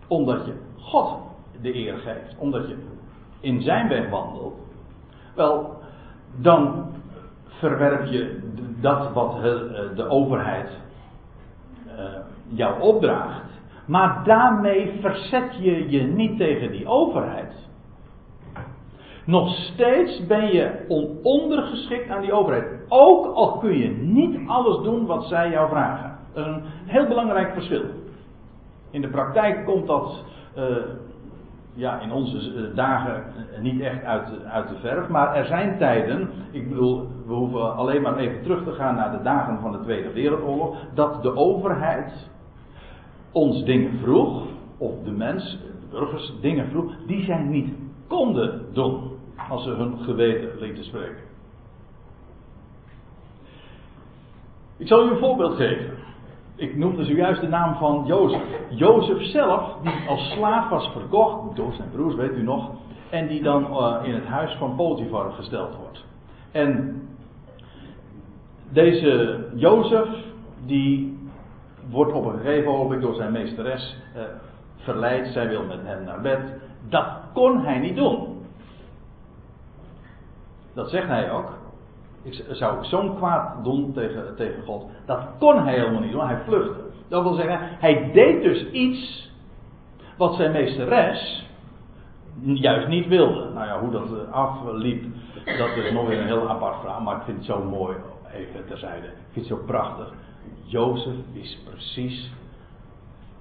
[0.07, 1.17] omdat je God
[1.61, 2.76] de eer geeft, omdat je
[3.39, 4.59] in zijn weg wandelt,
[5.36, 5.80] wel,
[6.36, 6.86] dan
[7.45, 8.39] verwerp je
[8.82, 9.41] dat wat
[9.95, 10.69] de overheid
[11.88, 12.03] eh,
[12.47, 13.49] jou opdraagt.
[13.86, 17.69] Maar daarmee verzet je je niet tegen die overheid.
[19.26, 20.86] Nog steeds ben je
[21.24, 22.65] ondergeschikt aan die overheid.
[22.89, 26.11] Ook al kun je niet alles doen wat zij jou vragen.
[26.34, 27.84] Een heel belangrijk verschil.
[28.89, 30.23] In de praktijk komt dat
[30.57, 30.65] uh,
[31.73, 33.23] ja, in onze eh, dagen
[33.59, 35.07] niet echt uit, uit de verf.
[35.07, 39.11] Maar er zijn tijden, ik bedoel, we hoeven alleen maar even terug te gaan naar
[39.11, 40.77] de dagen van de Tweede Wereldoorlog.
[40.93, 42.29] Dat de overheid
[43.32, 44.43] ons dingen vroeg,
[44.77, 47.73] of de mens, de burgers dingen vroeg, die zij niet
[48.07, 49.09] konden doen.
[49.49, 51.29] Als ze hun geweten lieten spreken.
[54.77, 55.93] Ik zal u een voorbeeld geven.
[56.62, 58.41] Ik noemde zojuist de naam van Jozef.
[58.70, 62.72] Jozef zelf, die als slaaf was verkocht, door zijn broers, weet u nog.
[63.09, 66.05] En die dan uh, in het huis van Potifar gesteld wordt.
[66.51, 67.01] En
[68.70, 70.07] deze Jozef,
[70.66, 71.20] die
[71.89, 74.22] wordt op een gegeven ogenblik door zijn meesteres uh,
[74.78, 75.28] verleid.
[75.28, 76.39] Zij wil met hem naar bed.
[76.89, 78.45] Dat kon hij niet doen.
[80.74, 81.61] Dat zegt hij ook.
[82.24, 84.86] Ik zou zo'n kwaad doen tegen, tegen God.
[85.05, 86.28] Dat kon hij helemaal niet doen.
[86.28, 86.82] Hij vluchtte.
[87.07, 89.32] Dat wil zeggen, hij deed dus iets
[90.17, 91.49] wat zijn meesteres
[92.43, 93.49] juist niet wilde.
[93.53, 95.03] Nou ja, hoe dat afliep,
[95.57, 97.01] dat is nog weer een heel apart verhaal.
[97.01, 97.97] Maar ik vind het zo mooi,
[98.34, 99.07] even terzijde.
[99.07, 100.13] Ik vind het zo prachtig.
[100.63, 102.32] Jozef wist precies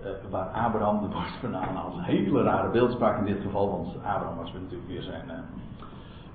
[0.02, 1.94] uh, waar Abraham de borst vandaan had.
[1.94, 5.34] Een hele rare beeldspraak in dit geval, want Abraham was natuurlijk weer zijn, uh,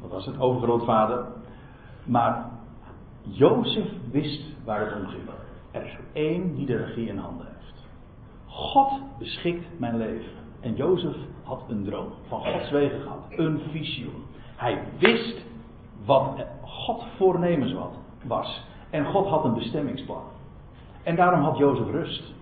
[0.01, 1.25] wat was het, overgrootvader.
[2.05, 2.45] Maar
[3.21, 5.23] Jozef wist waar het om ging.
[5.71, 7.87] Er is één die de regie in handen heeft.
[8.45, 10.31] God beschikt mijn leven.
[10.59, 13.25] En Jozef had een droom van Gods wegen gehad.
[13.29, 14.23] Een visioen.
[14.55, 15.45] Hij wist
[16.05, 17.75] wat God voornemens
[18.23, 18.63] was.
[18.89, 20.23] En God had een bestemmingsplan.
[21.03, 22.33] En daarom had Jozef rust.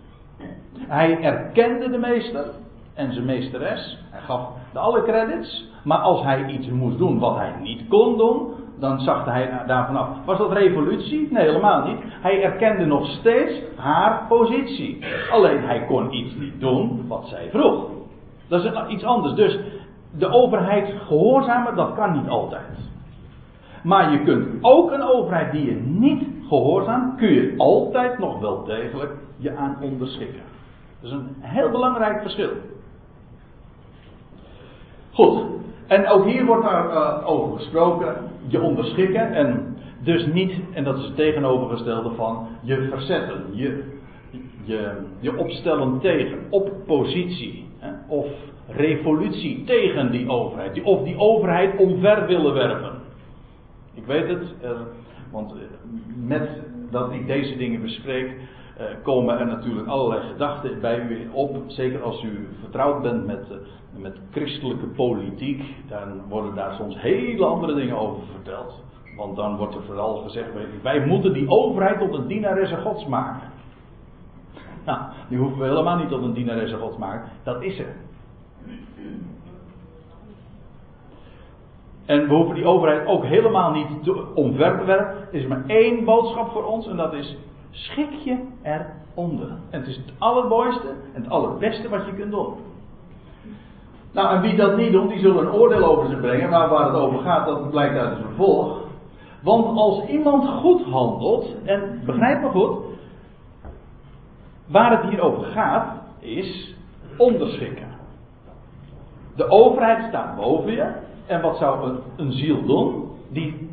[0.78, 2.46] Hij erkende de meester
[2.94, 3.98] en zijn meesteres.
[4.10, 5.72] Hij gaf de alle credits.
[5.84, 8.54] Maar als hij iets moest doen wat hij niet kon doen,
[8.84, 10.08] dan zag hij daarvan af.
[10.26, 11.28] Was dat revolutie?
[11.32, 11.98] Nee, helemaal niet.
[12.04, 15.06] Hij erkende nog steeds haar positie.
[15.32, 17.86] Alleen hij kon iets niet doen wat zij vroeg.
[18.48, 19.34] Dat is iets anders.
[19.34, 19.60] Dus
[20.18, 22.78] de overheid gehoorzamen, dat kan niet altijd.
[23.84, 28.64] Maar je kunt ook een overheid die je niet gehoorzaamt, kun je altijd nog wel
[28.64, 30.42] degelijk je aan onderschikken.
[31.02, 32.50] Dat is een heel belangrijk verschil.
[35.12, 35.44] Goed,
[35.88, 38.16] en ook hier wordt daar uh, over gesproken,
[38.48, 43.84] je onderschikken en dus niet, en dat is het tegenovergestelde van je verzetten, je,
[44.64, 48.28] je, je opstellen tegen, oppositie hè, of
[48.68, 52.92] revolutie tegen die overheid, of die overheid omver willen werpen.
[53.94, 54.70] Ik weet het, uh,
[55.32, 55.58] want eh,
[56.16, 56.50] met
[56.92, 58.32] dat ik deze dingen bespreek,
[59.04, 61.58] komen er natuurlijk allerlei gedachten bij u op.
[61.68, 63.58] Zeker als u vertrouwd bent met, uh,
[64.02, 68.84] met christelijke politiek, dan worden daar soms hele andere dingen over verteld.
[69.16, 70.50] Want dan wordt er vooral gezegd:
[70.82, 73.52] wij moeten die overheid tot een dienaresse gods maken.
[74.86, 75.00] Nou,
[75.30, 77.30] die hoeven we helemaal niet tot een dienaresse gods maken.
[77.44, 77.96] Dat is er.
[82.06, 85.16] En we hoeven die overheid ook helemaal niet te omver te werpen.
[85.32, 87.38] Er is maar één boodschap voor ons en dat is:
[87.74, 89.50] schik je eronder.
[89.70, 92.54] En het is het allermooiste en het allerbeste wat je kunt doen.
[94.12, 96.50] Nou, en wie dat niet doet, die zullen een oordeel over zich brengen.
[96.50, 98.82] Maar waar het over gaat, dat blijkt uit het vervolg.
[99.42, 102.78] Want als iemand goed handelt, en begrijp me goed,
[104.66, 105.88] waar het hier over gaat,
[106.20, 106.76] is
[107.18, 107.88] onderschikken.
[109.36, 110.92] De overheid staat boven je.
[111.26, 113.12] En wat zou een, een ziel doen?
[113.30, 113.73] Die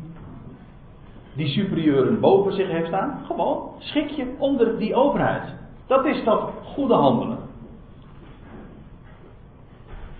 [1.33, 3.19] die superieuren boven zich heeft staan.
[3.25, 5.53] Gewoon schik je onder die overheid.
[5.87, 7.37] Dat is dat goede handelen.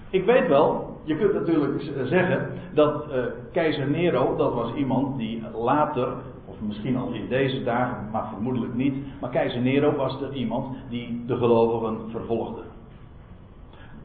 [0.10, 5.44] Ik weet wel, je kunt natuurlijk zeggen dat uh, keizer Nero, dat was iemand die
[5.56, 6.08] later,
[6.46, 10.76] of misschien al in deze dagen, maar vermoedelijk niet, maar keizer Nero was er iemand
[10.90, 12.62] die de gelovigen vervolgde.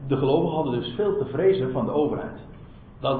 [0.07, 2.39] De gelovigen hadden dus veel te vrezen van de overheid.
[2.99, 3.19] Dat,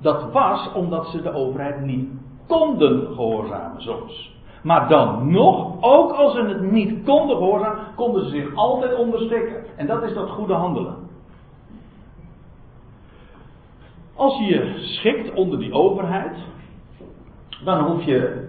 [0.00, 2.08] dat was omdat ze de overheid niet
[2.52, 4.30] konden gehoorzamen soms.
[4.62, 9.64] Maar dan nog, ook als ze het niet konden gehoorzamen, konden ze zich altijd onderschikken.
[9.76, 10.94] En dat is dat goede handelen.
[14.14, 16.36] Als je je schikt onder die overheid,
[17.64, 18.48] dan hoef je,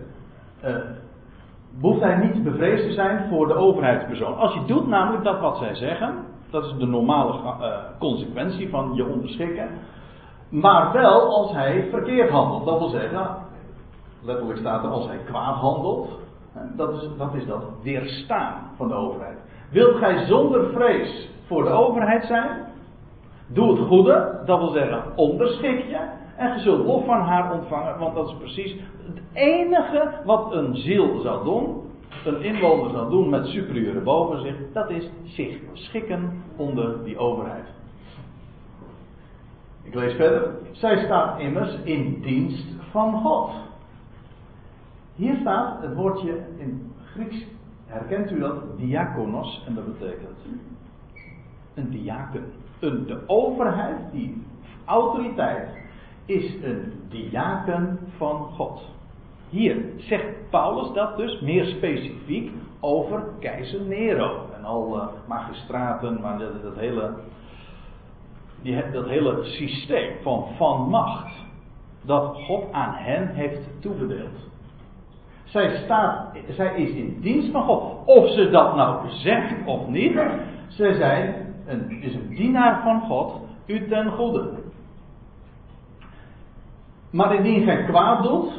[1.80, 4.38] behoeft hij niet bevreesd te zijn voor de overheidspersoon.
[4.38, 6.14] Als je doet namelijk dat wat zij zeggen,
[6.49, 7.68] dat is de normale uh,
[7.99, 9.70] consequentie van je onderschikken.
[10.49, 12.66] Maar wel als hij verkeerd handelt.
[12.66, 13.36] Dat wil zeggen,
[14.26, 16.10] letterlijk staat er als hij kwaad handelt.
[16.76, 19.38] Dat is, dat is dat weerstaan van de overheid.
[19.70, 22.50] Wilt gij zonder vrees voor de overheid zijn?
[23.48, 26.00] Doe het goede, dat wil zeggen onderschik je.
[26.38, 30.76] En je zult lof van haar ontvangen, want dat is precies het enige wat een
[30.76, 31.82] ziel zou doen,
[32.26, 37.66] een inwoner zou doen met superieuren boven zich, dat is zich schikken onder die overheid.
[39.84, 40.52] Ik lees verder.
[40.72, 43.52] Zij staat immers in dienst van God.
[45.16, 47.45] Hier staat het woordje in Grieks,
[47.86, 48.78] herkent u dat?
[48.78, 50.38] Diakonos, en dat betekent
[51.74, 52.43] een diaken.
[52.80, 54.43] Een, de overheid, die
[54.86, 55.70] autoriteit,
[56.26, 58.82] is een diaken van God.
[59.49, 66.39] Hier zegt Paulus dat dus meer specifiek over keizer Nero en al uh, magistraten, maar
[66.39, 67.14] dat, dat hele,
[68.61, 71.34] die, dat hele systeem van, van macht
[72.01, 74.51] dat God aan hen heeft toebedeeld.
[75.54, 78.06] Zij, staat, zij is in dienst van God.
[78.06, 80.20] Of ze dat nou zegt of niet.
[80.68, 81.36] Zij zijn
[81.66, 84.49] een, is een dienaar van God, u ten goede.
[87.12, 88.51] Maar indien gij kwaad doet,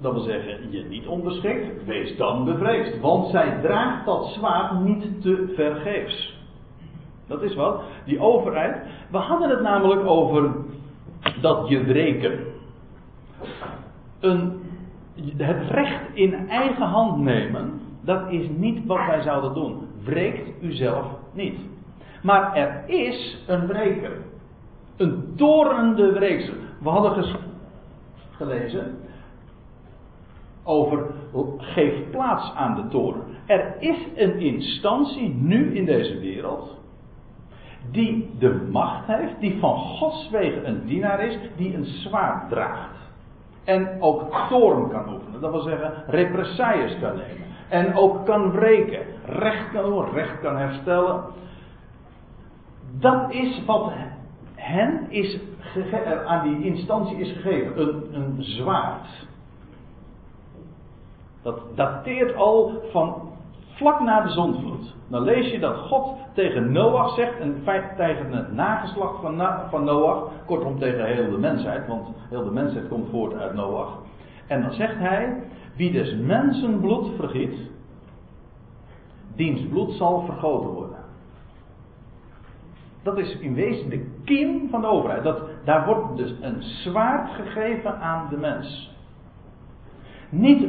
[0.00, 3.00] dat wil zeggen je niet onderschikt, wees dan bevreesd.
[3.00, 6.38] Want zij draagt dat zwaard niet te vergeefs.
[7.26, 7.82] Dat is wat.
[8.04, 8.76] Die overheid.
[9.10, 10.54] We hadden het namelijk over
[11.40, 12.44] dat je wreken.
[14.20, 14.59] Een
[15.36, 19.88] het recht in eigen hand nemen, dat is niet wat wij zouden doen.
[20.04, 21.58] Wreekt uzelf niet.
[22.22, 24.12] Maar er is een wreker.
[24.96, 26.54] Een torenende wreekster.
[26.82, 27.24] We hadden
[28.30, 28.98] gelezen
[30.62, 31.06] over
[31.56, 33.22] geef plaats aan de toren.
[33.46, 36.78] Er is een instantie nu in deze wereld
[37.90, 42.99] die de macht heeft, die van Gods wegen een dienaar is, die een zwaard draagt.
[43.64, 45.40] En ook toorn kan oefenen.
[45.40, 47.46] Dat wil zeggen, represailles kan nemen.
[47.68, 49.06] En ook kan wreken.
[49.24, 51.24] Recht kan doen, recht kan herstellen.
[52.98, 53.92] Dat is wat
[54.54, 55.38] hen is
[56.26, 57.80] aan die instantie is gegeven.
[57.80, 59.26] Een, een zwaard.
[61.42, 63.29] Dat dateert al van
[63.80, 64.94] vlak na de zondvloed.
[65.08, 67.62] Dan lees je dat God tegen Noach zegt, en
[67.96, 72.88] tegen het nageslacht van, van Noach, kortom tegen heel de mensheid, want heel de mensheid
[72.88, 73.98] komt voort uit Noach.
[74.46, 75.42] En dan zegt hij,
[75.76, 77.70] wie des mensen bloed vergiet,
[79.36, 80.98] diens bloed zal vergoten worden.
[83.02, 85.22] Dat is in wezen de kiem van de overheid.
[85.22, 88.96] Dat, daar wordt dus een zwaard gegeven aan de mens.
[90.28, 90.68] Niet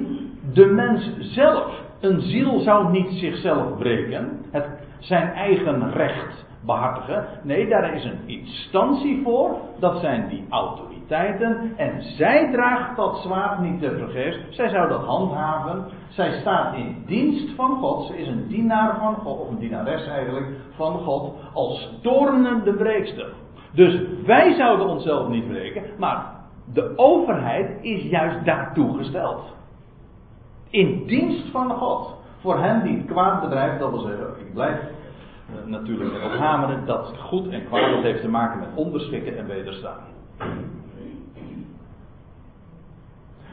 [0.54, 1.90] de mens zelf.
[2.02, 4.46] Een ziel zou niet zichzelf breken.
[4.52, 4.68] Het
[5.00, 7.26] zijn eigen recht behartigen.
[7.44, 9.56] Nee, daar is een instantie voor.
[9.80, 11.74] Dat zijn die autoriteiten.
[11.78, 14.38] En zij draagt dat zwaard niet te vergeefs.
[14.50, 15.86] Zij zou dat handhaven.
[16.10, 18.06] Zij staat in dienst van God.
[18.06, 19.40] Ze is een dienaar van God.
[19.40, 21.36] Of een dienares eigenlijk van God.
[21.54, 23.34] Als toornende breekster.
[23.74, 25.84] Dus wij zouden onszelf niet breken.
[25.98, 26.26] Maar
[26.74, 29.60] de overheid is juist daartoe gesteld.
[30.72, 32.20] In dienst van God.
[32.40, 37.14] Voor hen die kwaad bedrijft, dat wil zeggen, ik blijf uh, natuurlijk erop hameren, dat
[37.20, 40.00] goed en kwaad dat heeft te maken met onderschikken en wederstaan.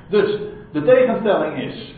[0.09, 0.39] Dus,
[0.73, 1.95] de tegenstelling is,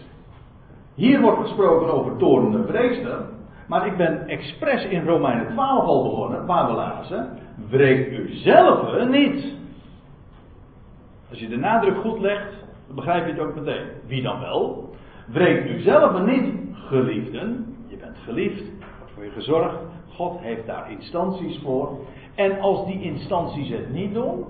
[0.95, 3.19] hier wordt gesproken over torenende vreester,
[3.67, 9.09] maar ik ben expres in Romeinen 12 al begonnen, waar we lazen, wreek u zelf
[9.09, 9.45] niet.
[11.31, 12.53] Als je de nadruk goed legt,
[12.87, 13.87] dan begrijp je het ook meteen.
[14.07, 14.90] Wie dan wel?
[15.31, 17.77] Wreek u zelf niet, geliefden.
[17.87, 18.65] Je bent geliefd,
[18.99, 19.79] wordt voor je gezorgd.
[20.09, 21.99] God heeft daar instanties voor.
[22.35, 24.45] En als die instanties het niet doen,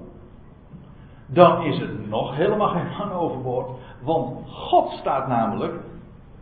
[1.27, 3.71] dan is het nog helemaal geen man overboord.
[4.03, 5.75] Want God staat namelijk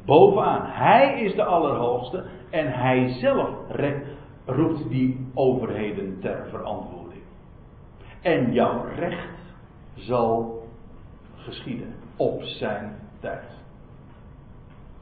[0.04, 0.62] bovenaan.
[0.64, 3.48] Hij is de Allerhoogste en hij zelf
[4.44, 7.22] roept die overheden ter verantwoording.
[8.22, 9.38] En jouw recht
[9.94, 10.62] zal
[11.36, 13.57] geschieden op zijn tijd.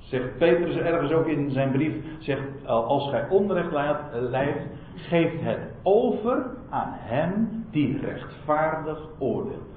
[0.07, 3.73] Zegt Petrus ergens ook in zijn brief, zegt als gij onrecht
[4.13, 4.63] leidt,
[4.95, 9.69] geeft het over aan hem die rechtvaardig oordeelt.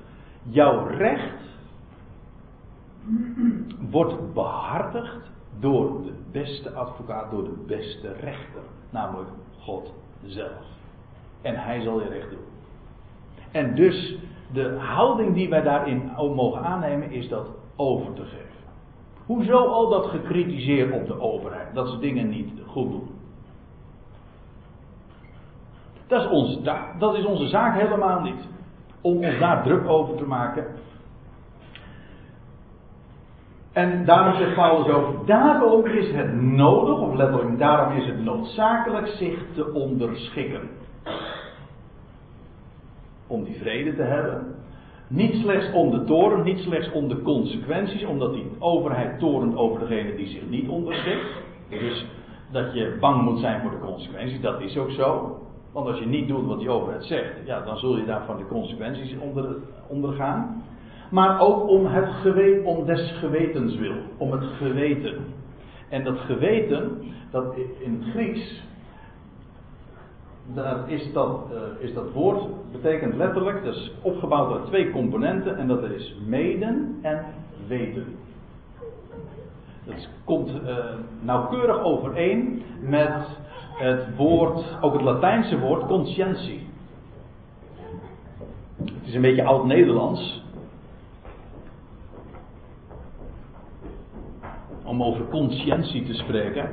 [0.43, 1.41] Jouw recht
[3.89, 9.93] wordt behartigd door de beste advocaat, door de beste rechter, namelijk God
[10.25, 10.65] zelf.
[11.41, 12.39] En hij zal je recht doen.
[13.51, 14.17] En dus
[14.53, 18.48] de houding die wij daarin mogen aannemen is dat over te geven.
[19.29, 23.09] Hoezo al dat gecritiseerd op de overheid, dat ze dingen niet goed doen?
[26.07, 26.61] Dat is, onze,
[26.99, 28.47] dat is onze zaak helemaal niet.
[29.01, 30.65] Om ons daar druk over te maken.
[33.71, 39.07] En daarom zegt Paulus ook, daarom is het nodig, of letterlijk daarom is het noodzakelijk
[39.07, 40.69] zich te onderschikken.
[43.27, 44.58] Om die vrede te hebben.
[45.09, 49.79] Niet slechts om de toren, niet slechts om de consequenties, omdat die overheid torent over
[49.79, 51.27] degene die zich niet onderschikt.
[51.69, 52.05] Dus
[52.51, 55.37] dat je bang moet zijn voor de consequenties, dat is ook zo.
[55.71, 58.47] Want als je niet doet wat die overheid zegt, ja, dan zul je daarvan de
[58.47, 59.55] consequenties onder,
[59.87, 60.63] ondergaan.
[61.11, 65.15] Maar ook om, het geweten, om des gewetens wil, om het geweten.
[65.89, 67.01] En dat geweten,
[67.31, 68.63] dat in het Grieks,
[70.53, 75.67] daar is dat, uh, is dat woord, betekent letterlijk, is opgebouwd uit twee componenten, en
[75.67, 77.25] dat is meden en
[77.67, 78.05] weten.
[79.85, 80.77] Dat komt uh,
[81.21, 83.27] nauwkeurig overeen met
[83.77, 86.67] het woord, ook het Latijnse woord, conscientie.
[88.83, 90.43] Het is een beetje oud-Nederlands.
[94.83, 96.69] Om over conscientie te spreken.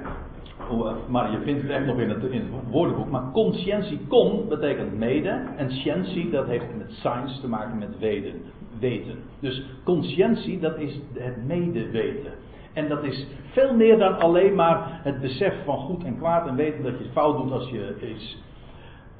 [1.09, 3.11] Maar je vindt het echt nog in het, woordenboek.
[3.11, 5.43] Maar conscientie, con betekent mede.
[5.57, 8.43] En scientie, dat heeft met science te maken met weten.
[8.81, 9.15] weten.
[9.41, 12.33] Dus conscientie, dat is het medeweten.
[12.73, 16.57] En dat is veel meer dan alleen maar het besef van goed en kwaad en
[16.57, 18.43] weten dat je fout doet als je iets,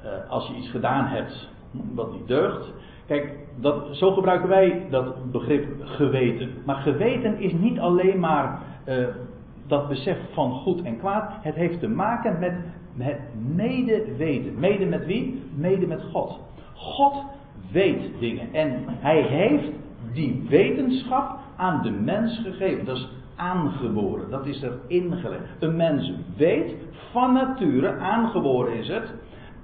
[0.05, 1.49] uh, als je iets gedaan hebt
[1.93, 2.73] wat niet deugt.
[3.07, 6.49] Kijk, dat, zo gebruiken wij dat begrip geweten.
[6.65, 9.07] Maar geweten is niet alleen maar uh,
[9.67, 11.31] dat besef van goed en kwaad.
[11.41, 12.53] Het heeft te maken met
[12.97, 13.19] het
[13.55, 14.59] medeweten.
[14.59, 15.43] Mede met wie?
[15.55, 16.39] Mede met God.
[16.73, 17.23] God
[17.71, 18.53] weet dingen.
[18.53, 19.71] En hij heeft
[20.13, 22.85] die wetenschap aan de mens gegeven.
[22.85, 24.29] Dat is aangeboren.
[24.29, 25.43] Dat is er ingelegd.
[25.59, 26.75] Een mens weet
[27.11, 29.13] van nature, aangeboren is het,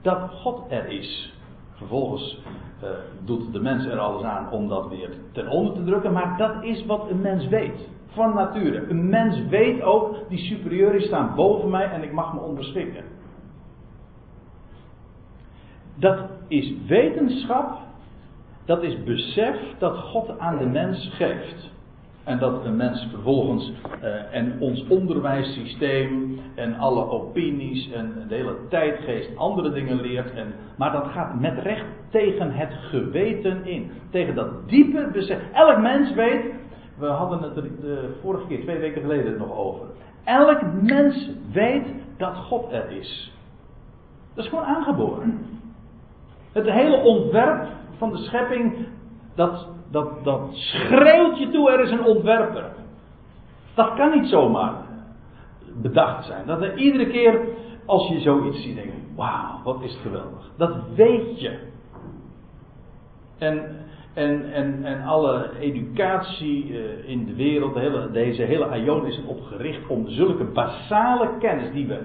[0.01, 1.34] dat God er is.
[1.74, 2.41] Vervolgens
[2.84, 2.89] uh,
[3.26, 6.64] doet de mens er alles aan om dat weer ten onder te drukken, maar dat
[6.64, 7.89] is wat een mens weet.
[8.14, 8.89] Van nature.
[8.89, 13.03] Een mens weet ook, die superieuren staan boven mij en ik mag me onderschikken.
[15.95, 17.78] Dat is wetenschap,
[18.66, 21.72] dat is besef dat God aan de mens geeft.
[22.24, 23.72] En dat een mens vervolgens
[24.03, 30.34] uh, en ons onderwijssysteem en alle opinies en de hele tijdgeest andere dingen leert.
[30.34, 33.91] En, maar dat gaat met recht tegen het geweten in.
[34.09, 35.39] Tegen dat diepe besef.
[35.53, 36.45] Elk mens weet,
[37.04, 39.86] we hadden het er de vorige keer, twee weken geleden nog over.
[40.24, 41.88] Elk mens weet
[42.18, 43.34] dat God er is.
[44.34, 45.45] Dat is gewoon aangeboren.
[46.51, 48.88] Het hele ontwerp van de schepping,
[49.36, 52.72] dat dat, dat schreeuwt je toe, er is een ontwerper.
[53.76, 54.74] Dat kan niet zomaar
[55.82, 56.45] bedacht zijn.
[56.45, 57.47] Dat er iedere keer
[57.86, 60.51] als je zoiets ziet, denk je, wauw, wat is het geweldig.
[60.58, 61.60] Dat weet je.
[63.38, 63.76] En,
[64.14, 67.80] en, en, en alle educatie uh, in de wereld,
[68.14, 71.99] deze hele aion is op gericht om zulke basale kennis die we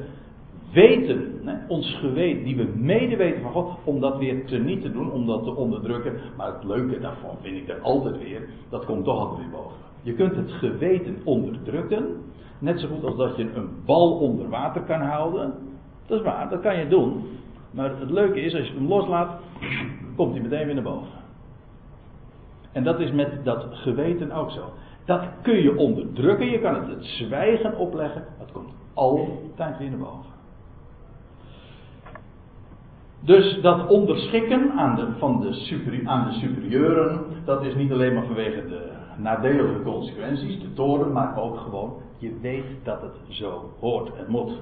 [0.73, 5.13] weten, ons geweten, die we medeweten van God, om dat weer te niet te doen,
[5.13, 6.13] om dat te onderdrukken.
[6.37, 9.77] Maar het leuke daarvan vind ik er altijd weer, dat komt toch altijd weer boven.
[10.03, 12.07] Je kunt het geweten onderdrukken,
[12.59, 15.55] net zo goed als dat je een bal onder water kan houden.
[16.07, 17.23] Dat is waar, dat kan je doen.
[17.71, 19.41] Maar het leuke is, als je hem loslaat,
[20.17, 21.18] komt hij meteen weer naar boven.
[22.73, 24.73] En dat is met dat geweten ook zo.
[25.05, 29.99] Dat kun je onderdrukken, je kan het het zwijgen opleggen, dat komt altijd weer naar
[29.99, 30.37] boven.
[33.21, 38.27] Dus dat onderschikken aan de, van de aan de superieuren, dat is niet alleen maar
[38.27, 44.15] vanwege de nadelige consequenties, de toren, maar ook gewoon, je weet dat het zo hoort
[44.17, 44.53] en moet.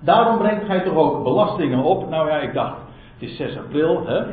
[0.00, 2.08] Daarom brengt gij toch ook belastingen op.
[2.08, 2.76] Nou ja, ik dacht,
[3.18, 4.24] het is 6 april, hè?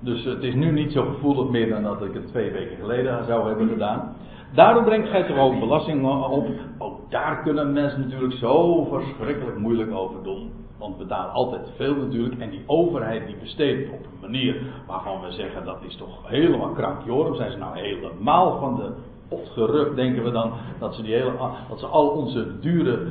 [0.00, 3.24] Dus het is nu niet zo gevoelig meer dan dat ik het twee weken geleden
[3.24, 4.14] zou hebben gedaan.
[4.54, 6.48] Daarom brengt gij toch ook belastingen op.
[6.78, 10.50] Ook daar kunnen mensen natuurlijk zo verschrikkelijk moeilijk over doen.
[10.78, 12.40] Want we betalen altijd veel natuurlijk.
[12.40, 16.70] En die overheid die besteedt op een manier waarvan we zeggen dat is toch helemaal
[16.70, 17.34] krankjorum.
[17.34, 18.92] Zijn ze nou helemaal van de
[19.28, 20.52] pot gerukt, denken we dan.
[20.78, 21.32] Dat ze, die hele,
[21.68, 23.06] dat ze al onze dure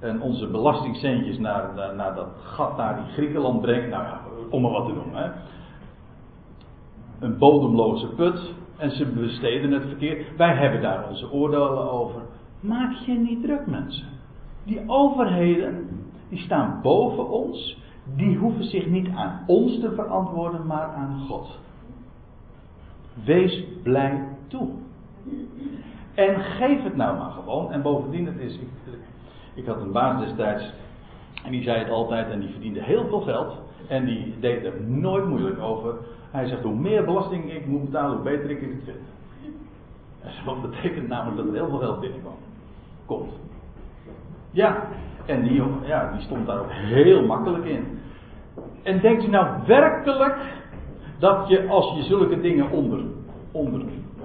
[0.00, 3.88] en onze belastingcentjes naar, naar, naar dat gat daar in Griekenland brengt.
[3.88, 4.20] Nou ja,
[4.50, 5.22] om maar wat te noemen.
[5.22, 5.30] Hè.
[7.18, 8.54] Een bodemloze put.
[8.76, 10.36] En ze besteden het verkeerd.
[10.36, 12.22] Wij hebben daar onze oordelen over.
[12.60, 14.06] Maak je niet druk, mensen.
[14.64, 15.88] Die overheden,
[16.28, 17.78] die staan boven ons.
[18.16, 21.58] Die hoeven zich niet aan ons te verantwoorden, maar aan God.
[23.24, 24.68] Wees blij toe.
[26.14, 27.72] En geef het nou maar gewoon.
[27.72, 28.68] En bovendien, het is, ik,
[29.54, 30.72] ik had een baas destijds.
[31.44, 33.56] En die zei het altijd en die verdiende heel veel geld.
[33.88, 35.94] En die deed er nooit moeilijk over.
[36.30, 38.96] Hij zegt, hoe meer belasting ik moet betalen, hoe beter ik het vind.
[40.20, 42.46] En betekent namelijk dat er heel veel geld binnenkomt.
[43.06, 43.32] Komt.
[44.50, 44.86] Ja,
[45.26, 47.98] en die, ja, die stond daar ook heel makkelijk in.
[48.82, 50.36] En denkt u nou werkelijk
[51.18, 53.00] dat je als je zulke dingen onder,
[53.52, 54.24] onder uh,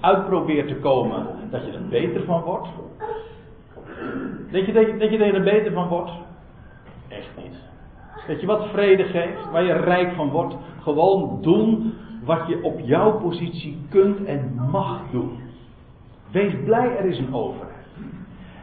[0.00, 2.68] uitprobeert te komen, dat je er beter van wordt?
[4.50, 6.10] Denk je je, dat je er beter van wordt?
[7.08, 7.59] Echt niet.
[8.30, 10.56] Dat je wat vrede geeft, waar je rijk van wordt.
[10.82, 15.38] Gewoon doen wat je op jouw positie kunt en mag doen.
[16.30, 17.86] Wees blij, er is een overheid.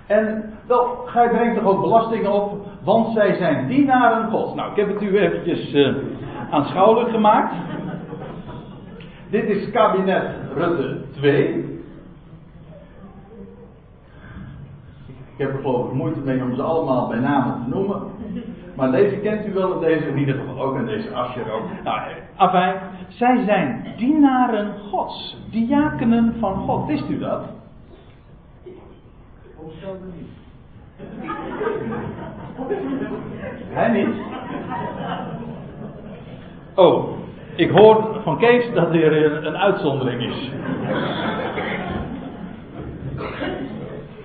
[0.05, 4.55] En wel, gij brengt toch ook belastingen op, want zij zijn dienaren God.
[4.55, 5.95] Nou, ik heb het u eventjes uh,
[6.49, 7.53] aanschouwelijk gemaakt.
[9.29, 11.55] Dit is kabinet Rutte 2.
[15.07, 18.01] Ik heb er geloof ik moeite mee om ze allemaal bij naam te noemen.
[18.77, 21.63] Maar deze kent u wel, deze in ieder geval ook, en deze Asher ook.
[21.83, 22.01] Nou,
[22.35, 22.75] afijn,
[23.07, 26.87] zij zijn dienaren Gods, diakenen van God.
[26.87, 27.41] Wist u dat?
[29.55, 30.29] Ontstel niet.
[33.69, 34.15] Hij niet?
[36.75, 37.17] Oh,
[37.55, 40.51] ik hoor van Kees dat er een uitzondering is.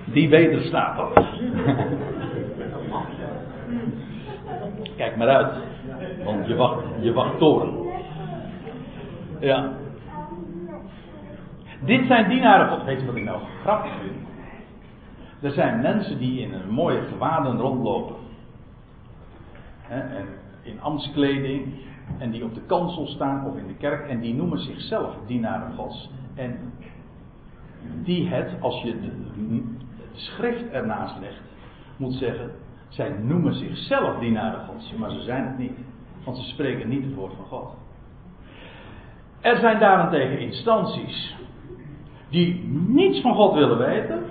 [0.05, 1.25] Die beter staat dat.
[4.95, 5.53] Kijk maar uit.
[6.23, 7.73] Want je wacht, je wacht toren.
[9.39, 9.71] Ja.
[11.79, 12.85] Dit zijn dienaren.
[12.85, 14.27] Weet je wat ik nou grappig vind?
[15.41, 18.15] Er zijn mensen die in een mooie gewaden rondlopen.
[19.89, 20.27] en
[20.61, 21.73] in ambtskleding.
[22.17, 24.07] En die op de kansel staan of in de kerk.
[24.07, 26.09] En die noemen zichzelf dienaren gods.
[26.35, 26.73] En
[28.03, 29.11] die het, als je de
[30.11, 31.41] schrift ernaast legt,
[31.97, 32.51] moet zeggen.
[32.93, 34.93] Zij noemen zichzelf dienaren gods.
[34.97, 35.77] Maar ze zijn het niet.
[36.23, 37.75] Want ze spreken niet het woord van God.
[39.41, 41.35] Er zijn daarentegen instanties
[42.29, 44.23] die niets van God willen weten.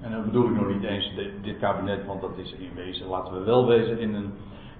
[0.00, 3.34] En dan bedoel ik nog niet eens dit, kabinet, want dat is in wezen, laten
[3.34, 4.32] we wel wezen, in een,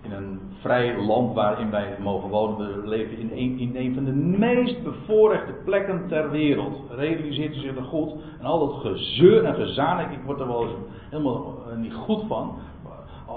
[0.05, 2.83] in een vrij land waarin wij mogen wonen.
[2.83, 6.81] We leven in een, in van de meest bevoorrechte plekken ter wereld.
[6.91, 8.13] Realiseert u zich er goed?
[8.39, 10.75] En al dat gezeur en gezanik, ik word er wel eens
[11.11, 12.59] helemaal eh, niet goed van.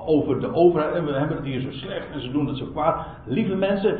[0.05, 2.65] Over de overheid, en we hebben het hier zo slecht en ze doen het zo
[2.65, 3.05] kwaad.
[3.25, 3.99] Lieve mensen,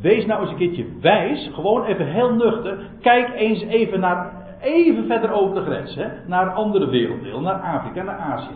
[0.00, 2.78] wees nou eens een keertje wijs, gewoon even heel nuchter.
[3.00, 8.02] Kijk eens even naar even verder over de grens, hè, naar andere werelddelen, naar Afrika,
[8.02, 8.54] naar Azië.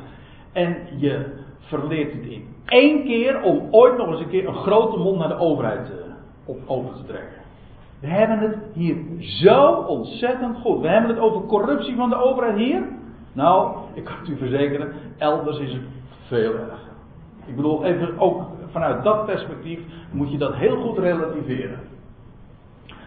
[0.53, 1.27] En je
[1.59, 5.29] verleert het in één keer om ooit nog eens een keer een grote mond naar
[5.29, 5.97] de overheid uh,
[6.45, 7.37] op, over te trekken.
[8.01, 10.81] We hebben het hier zo ontzettend goed.
[10.81, 12.89] We hebben het over corruptie van de overheid hier.
[13.33, 15.83] Nou, ik kan het u verzekeren, elders is het
[16.27, 16.79] veel erger.
[17.47, 21.79] Ik bedoel, even ook vanuit dat perspectief moet je dat heel goed relativeren.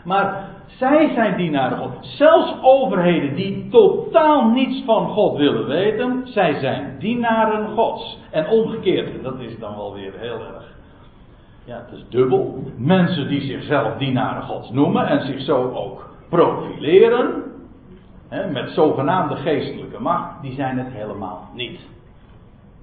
[0.04, 1.92] Maar zij zijn dienaren God.
[2.02, 8.20] Zelfs overheden die totaal niets van God willen weten, zij zijn dienaren Gods.
[8.32, 10.78] En omgekeerd, dat is dan wel weer heel erg.
[11.66, 12.64] Ja, het is dubbel.
[12.78, 17.44] Mensen die zichzelf dienaren Gods noemen en zich zo ook profileren,
[18.28, 21.80] hè, met zogenaamde geestelijke macht, die zijn het helemaal niet.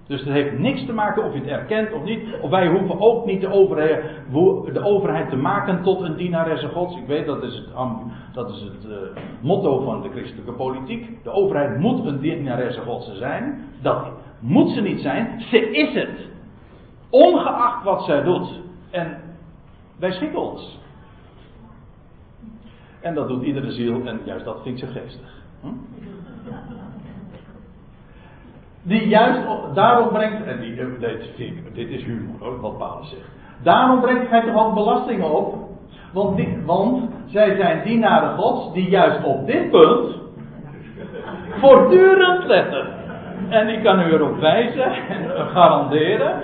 [0.06, 2.20] Dus het heeft niks te maken of je het erkent of niet.
[2.40, 4.04] Of wij hoeven ook niet de overheid,
[4.72, 6.96] de overheid te maken tot een dienaresse gods.
[6.96, 7.68] Ik weet dat is het,
[8.32, 8.96] dat is het uh,
[9.40, 11.24] motto van de christelijke politiek.
[11.24, 13.64] De overheid moet een dienaresse gods zijn.
[13.82, 14.06] Dat
[14.38, 15.40] moet ze niet zijn.
[15.40, 16.28] Ze is het.
[17.10, 18.60] Ongeacht wat zij doet.
[18.90, 19.20] En
[19.98, 20.78] wij schikken ons.
[23.00, 25.42] En dat doet iedere ziel en juist dat vind ik zo geestig.
[25.60, 25.68] Hm?
[28.86, 29.40] Die juist
[29.74, 30.86] daarom brengt, en die, eh,
[31.36, 33.30] dit, dit is humor hoor, wat Paulus zegt.
[33.62, 35.54] Daarom brengt hij toch ook belastingen op.
[36.12, 40.16] Want, want zij zijn dienaren gods die juist op dit punt
[41.60, 42.86] voortdurend letten.
[43.48, 46.40] En ik kan u erop wijzen en garanderen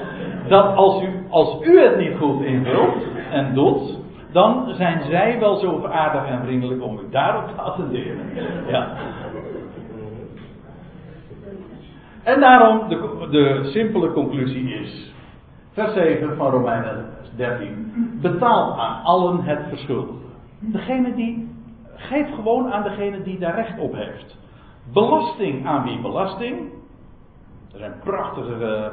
[0.49, 3.99] dat als u, als u het niet goed invult en doet,
[4.33, 8.19] dan zijn zij wel zo aardig en vriendelijk om u daarop te attenderen.
[8.67, 8.89] Ja.
[12.23, 15.13] En daarom, de, de simpele conclusie is,
[15.73, 17.07] vers 7 van Romeinen
[17.37, 20.27] 13, betaalt aan allen het verschuldigde.
[20.59, 21.49] Degene die,
[21.95, 24.37] geeft gewoon aan degene die daar recht op heeft.
[24.93, 26.73] Belasting aan wie belasting.
[27.73, 28.87] Er zijn prachtige uh,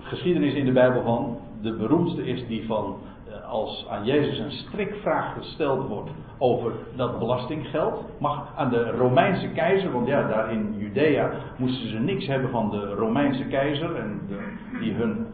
[0.00, 1.38] geschiedenissen in de Bijbel van.
[1.62, 2.96] De beroemdste is die van
[3.52, 8.04] als aan Jezus een strikvraag gesteld wordt over dat belastinggeld.
[8.18, 12.70] Mag aan de Romeinse keizer, want ja, daar in Judea moesten ze niks hebben van
[12.70, 13.96] de Romeinse keizer.
[13.96, 14.20] En
[14.80, 15.26] die hun,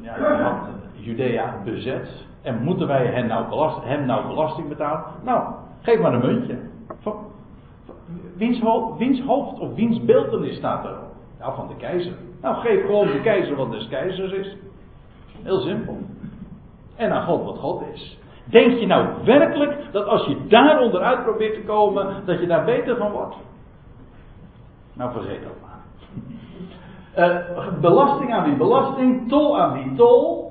[0.00, 2.26] uh, ja, had Judea bezet.
[2.42, 5.04] En moeten wij hem nou, belast, hem nou belasting betalen?
[5.24, 6.58] Nou, geef maar een muntje.
[7.00, 7.16] Van,
[8.36, 10.96] wiens, hoofd, wiens hoofd of wiens beeldenis staat er?
[11.38, 12.12] Ja, van de keizer.
[12.42, 14.56] Nou, geef gewoon de keizer wat des keizers is.
[15.42, 15.98] Heel simpel.
[16.96, 18.18] En aan God wat God is.
[18.44, 22.64] Denk je nou werkelijk dat als je daaronder uit probeert te komen, dat je daar
[22.64, 23.36] beter van wordt?
[24.92, 25.70] Nou, vergeet dat maar.
[27.16, 30.50] Uh, belasting aan wie belasting, tol aan wie tol.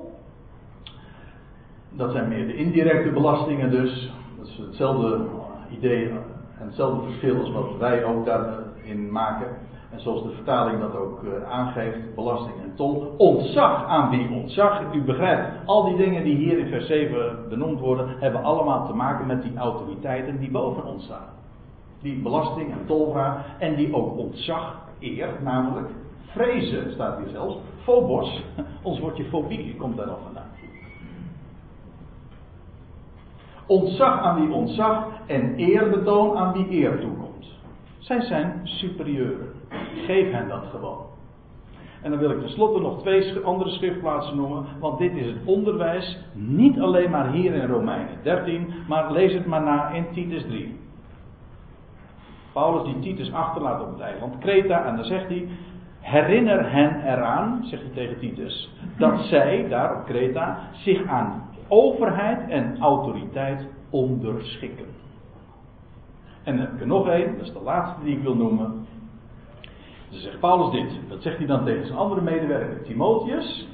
[1.90, 4.12] Dat zijn meer de indirecte belastingen dus.
[4.38, 5.26] Dat is hetzelfde
[5.70, 9.46] idee en hetzelfde verschil als wat wij ook daarin maken.
[9.92, 11.20] En zoals de vertaling dat ook
[11.50, 13.14] aangeeft, belasting en tol.
[13.16, 14.94] Ontzag aan wie ontzag.
[14.94, 18.92] U begrijpt, al die dingen die hier in vers 7 benoemd worden, hebben allemaal te
[18.92, 21.28] maken met die autoriteiten die boven ons staan.
[22.00, 25.90] Die belasting en tolvraag en die ook ontzag eert, namelijk
[26.26, 27.56] vrezen, staat hier zelfs.
[27.82, 28.44] Phobos,
[28.82, 30.50] ons woordje fobie komt daar nog vandaan.
[33.66, 37.46] Ontzag aan wie ontzag en eerbetoon aan wie eer toekomt.
[37.98, 39.61] Zij zijn superieuren.
[40.06, 41.06] Geef hen dat gewoon.
[42.02, 46.18] En dan wil ik tenslotte nog twee andere schriftplaatsen noemen, want dit is het onderwijs
[46.32, 50.80] niet alleen maar hier in Romeinen 13, maar lees het maar na in Titus 3.
[52.52, 55.48] Paulus die Titus achterlaat op het eiland Kreta en dan zegt hij,
[56.00, 62.48] herinner hen eraan, zegt hij tegen Titus, dat zij daar op Kreta zich aan overheid
[62.48, 64.86] en autoriteit onderschikken.
[66.42, 68.86] En dan heb ik er nog één, dat is de laatste die ik wil noemen.
[70.12, 73.66] Dan zegt Paulus dit, dat zegt hij dan tegen zijn andere medewerker Timotheus.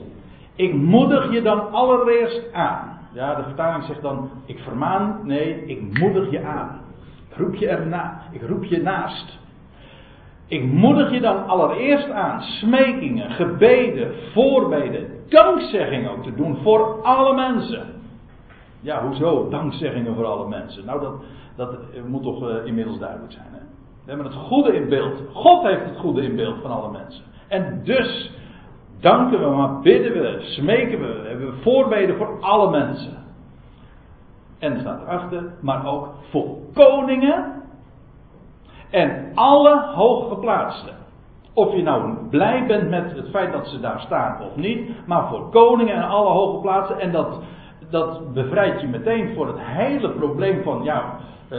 [0.55, 2.99] Ik moedig je dan allereerst aan.
[3.13, 6.81] Ja, de vertaling zegt dan, ik vermaan, nee, ik moedig je aan.
[7.31, 9.39] Ik roep je erna, ik roep je naast.
[10.47, 17.35] Ik moedig je dan allereerst aan smekingen, gebeden, voorbeden, dankzegging ook te doen voor alle
[17.35, 17.87] mensen.
[18.81, 20.85] Ja, hoezo dankzeggingen voor alle mensen?
[20.85, 21.15] Nou, dat,
[21.57, 23.58] dat moet toch uh, inmiddels duidelijk zijn.
[24.09, 25.23] We hebben het goede in beeld.
[25.33, 27.25] God heeft het goede in beeld van alle mensen.
[27.49, 28.33] En dus
[29.01, 33.13] danken we, maar bidden we, smeken we, hebben we voorbeden voor alle mensen.
[34.59, 37.63] En staat erachter, maar ook voor koningen
[38.91, 40.95] en alle hooggeplaatsten.
[41.53, 45.29] Of je nou blij bent met het feit dat ze daar staan of niet, maar
[45.29, 46.99] voor koningen en alle hooggeplaatsten.
[46.99, 47.41] En dat,
[47.91, 51.19] dat bevrijdt je meteen voor het hele probleem van, ja,
[51.53, 51.59] uh,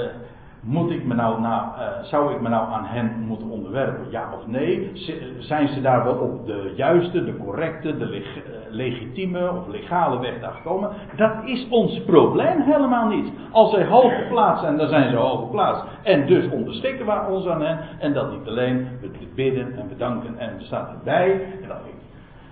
[0.61, 4.05] moet ik me nou, nou uh, zou ik me nou aan hen moeten onderwerpen?
[4.09, 4.91] Ja of nee?
[5.39, 8.23] Zijn ze daar wel op de juiste, de correcte, de uh,
[8.69, 10.89] legitieme of legale weg daar gekomen?
[11.15, 13.31] Dat is ons probleem helemaal niet.
[13.51, 15.83] Als zij hoog geplaatst zijn, dan zijn ze hoog geplaatst.
[16.03, 17.79] En dus onderschikken we ons aan hen.
[17.99, 20.37] En dat niet alleen, we bidden en bedanken.
[20.37, 21.31] En er staat erbij,
[21.61, 21.77] en dat,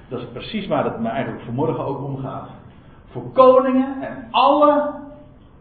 [0.07, 2.49] dat is precies waar het me eigenlijk vanmorgen ook om gaat.
[3.05, 4.93] Voor koningen en alle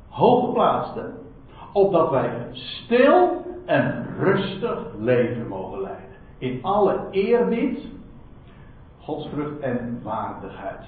[0.08, 1.24] hooggeplaatsten
[1.76, 6.04] opdat wij een stil en rustig leven mogen leiden.
[6.38, 7.78] In alle eerbied,
[9.00, 10.84] godsvrucht en waardigheid.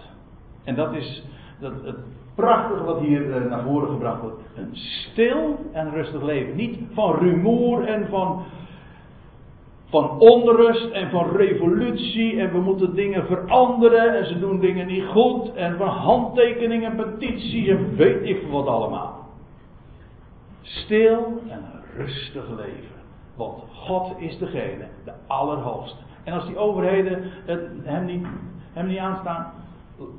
[0.65, 1.25] En dat is
[1.61, 1.97] dat, het
[2.35, 4.43] prachtige wat hier naar voren gebracht wordt.
[4.57, 6.57] Een stil en rustig leven.
[6.57, 8.43] Niet van rumoer en van,
[9.89, 12.41] van onrust en van revolutie.
[12.41, 15.55] En we moeten dingen veranderen en ze doen dingen niet goed.
[15.55, 19.18] En van handtekeningen, petities en weet ik wat allemaal
[20.69, 21.65] stil en
[21.97, 22.97] rustig leven.
[23.35, 25.99] Want God is degene, de Allerhoogste.
[26.25, 28.27] En als die overheden het, hem, niet,
[28.73, 29.53] hem niet aanstaan,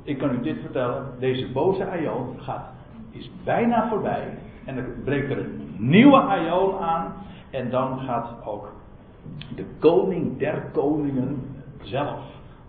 [0.02, 2.70] ik kan u dit vertellen, deze boze aion gaat,
[3.10, 4.38] is bijna voorbij.
[4.64, 7.12] En er breekt er een nieuwe aion aan.
[7.50, 8.72] En dan gaat ook
[9.54, 11.42] de koning der koningen
[11.82, 12.20] zelf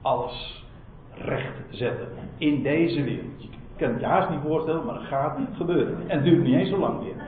[0.01, 0.65] alles
[1.13, 2.07] recht zetten.
[2.37, 3.41] In deze wereld.
[3.41, 5.97] Je kan het je niet voorstellen, maar dat gaat gebeuren.
[6.07, 7.20] En het duurt niet eens zo lang meer.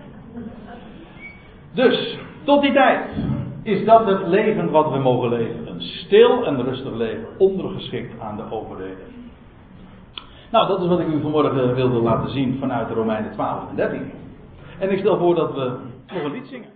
[1.73, 3.05] Dus, tot die tijd
[3.63, 5.67] is dat het leven wat we mogen leven.
[5.67, 9.13] Een stil en rustig leven, ondergeschikt aan de overheden.
[10.51, 13.75] Nou, dat is wat ik u vanmorgen wilde laten zien vanuit de Romeinen 12 en
[13.75, 14.11] 13.
[14.79, 15.71] En ik stel voor dat we
[16.13, 16.69] nog een lied zingen.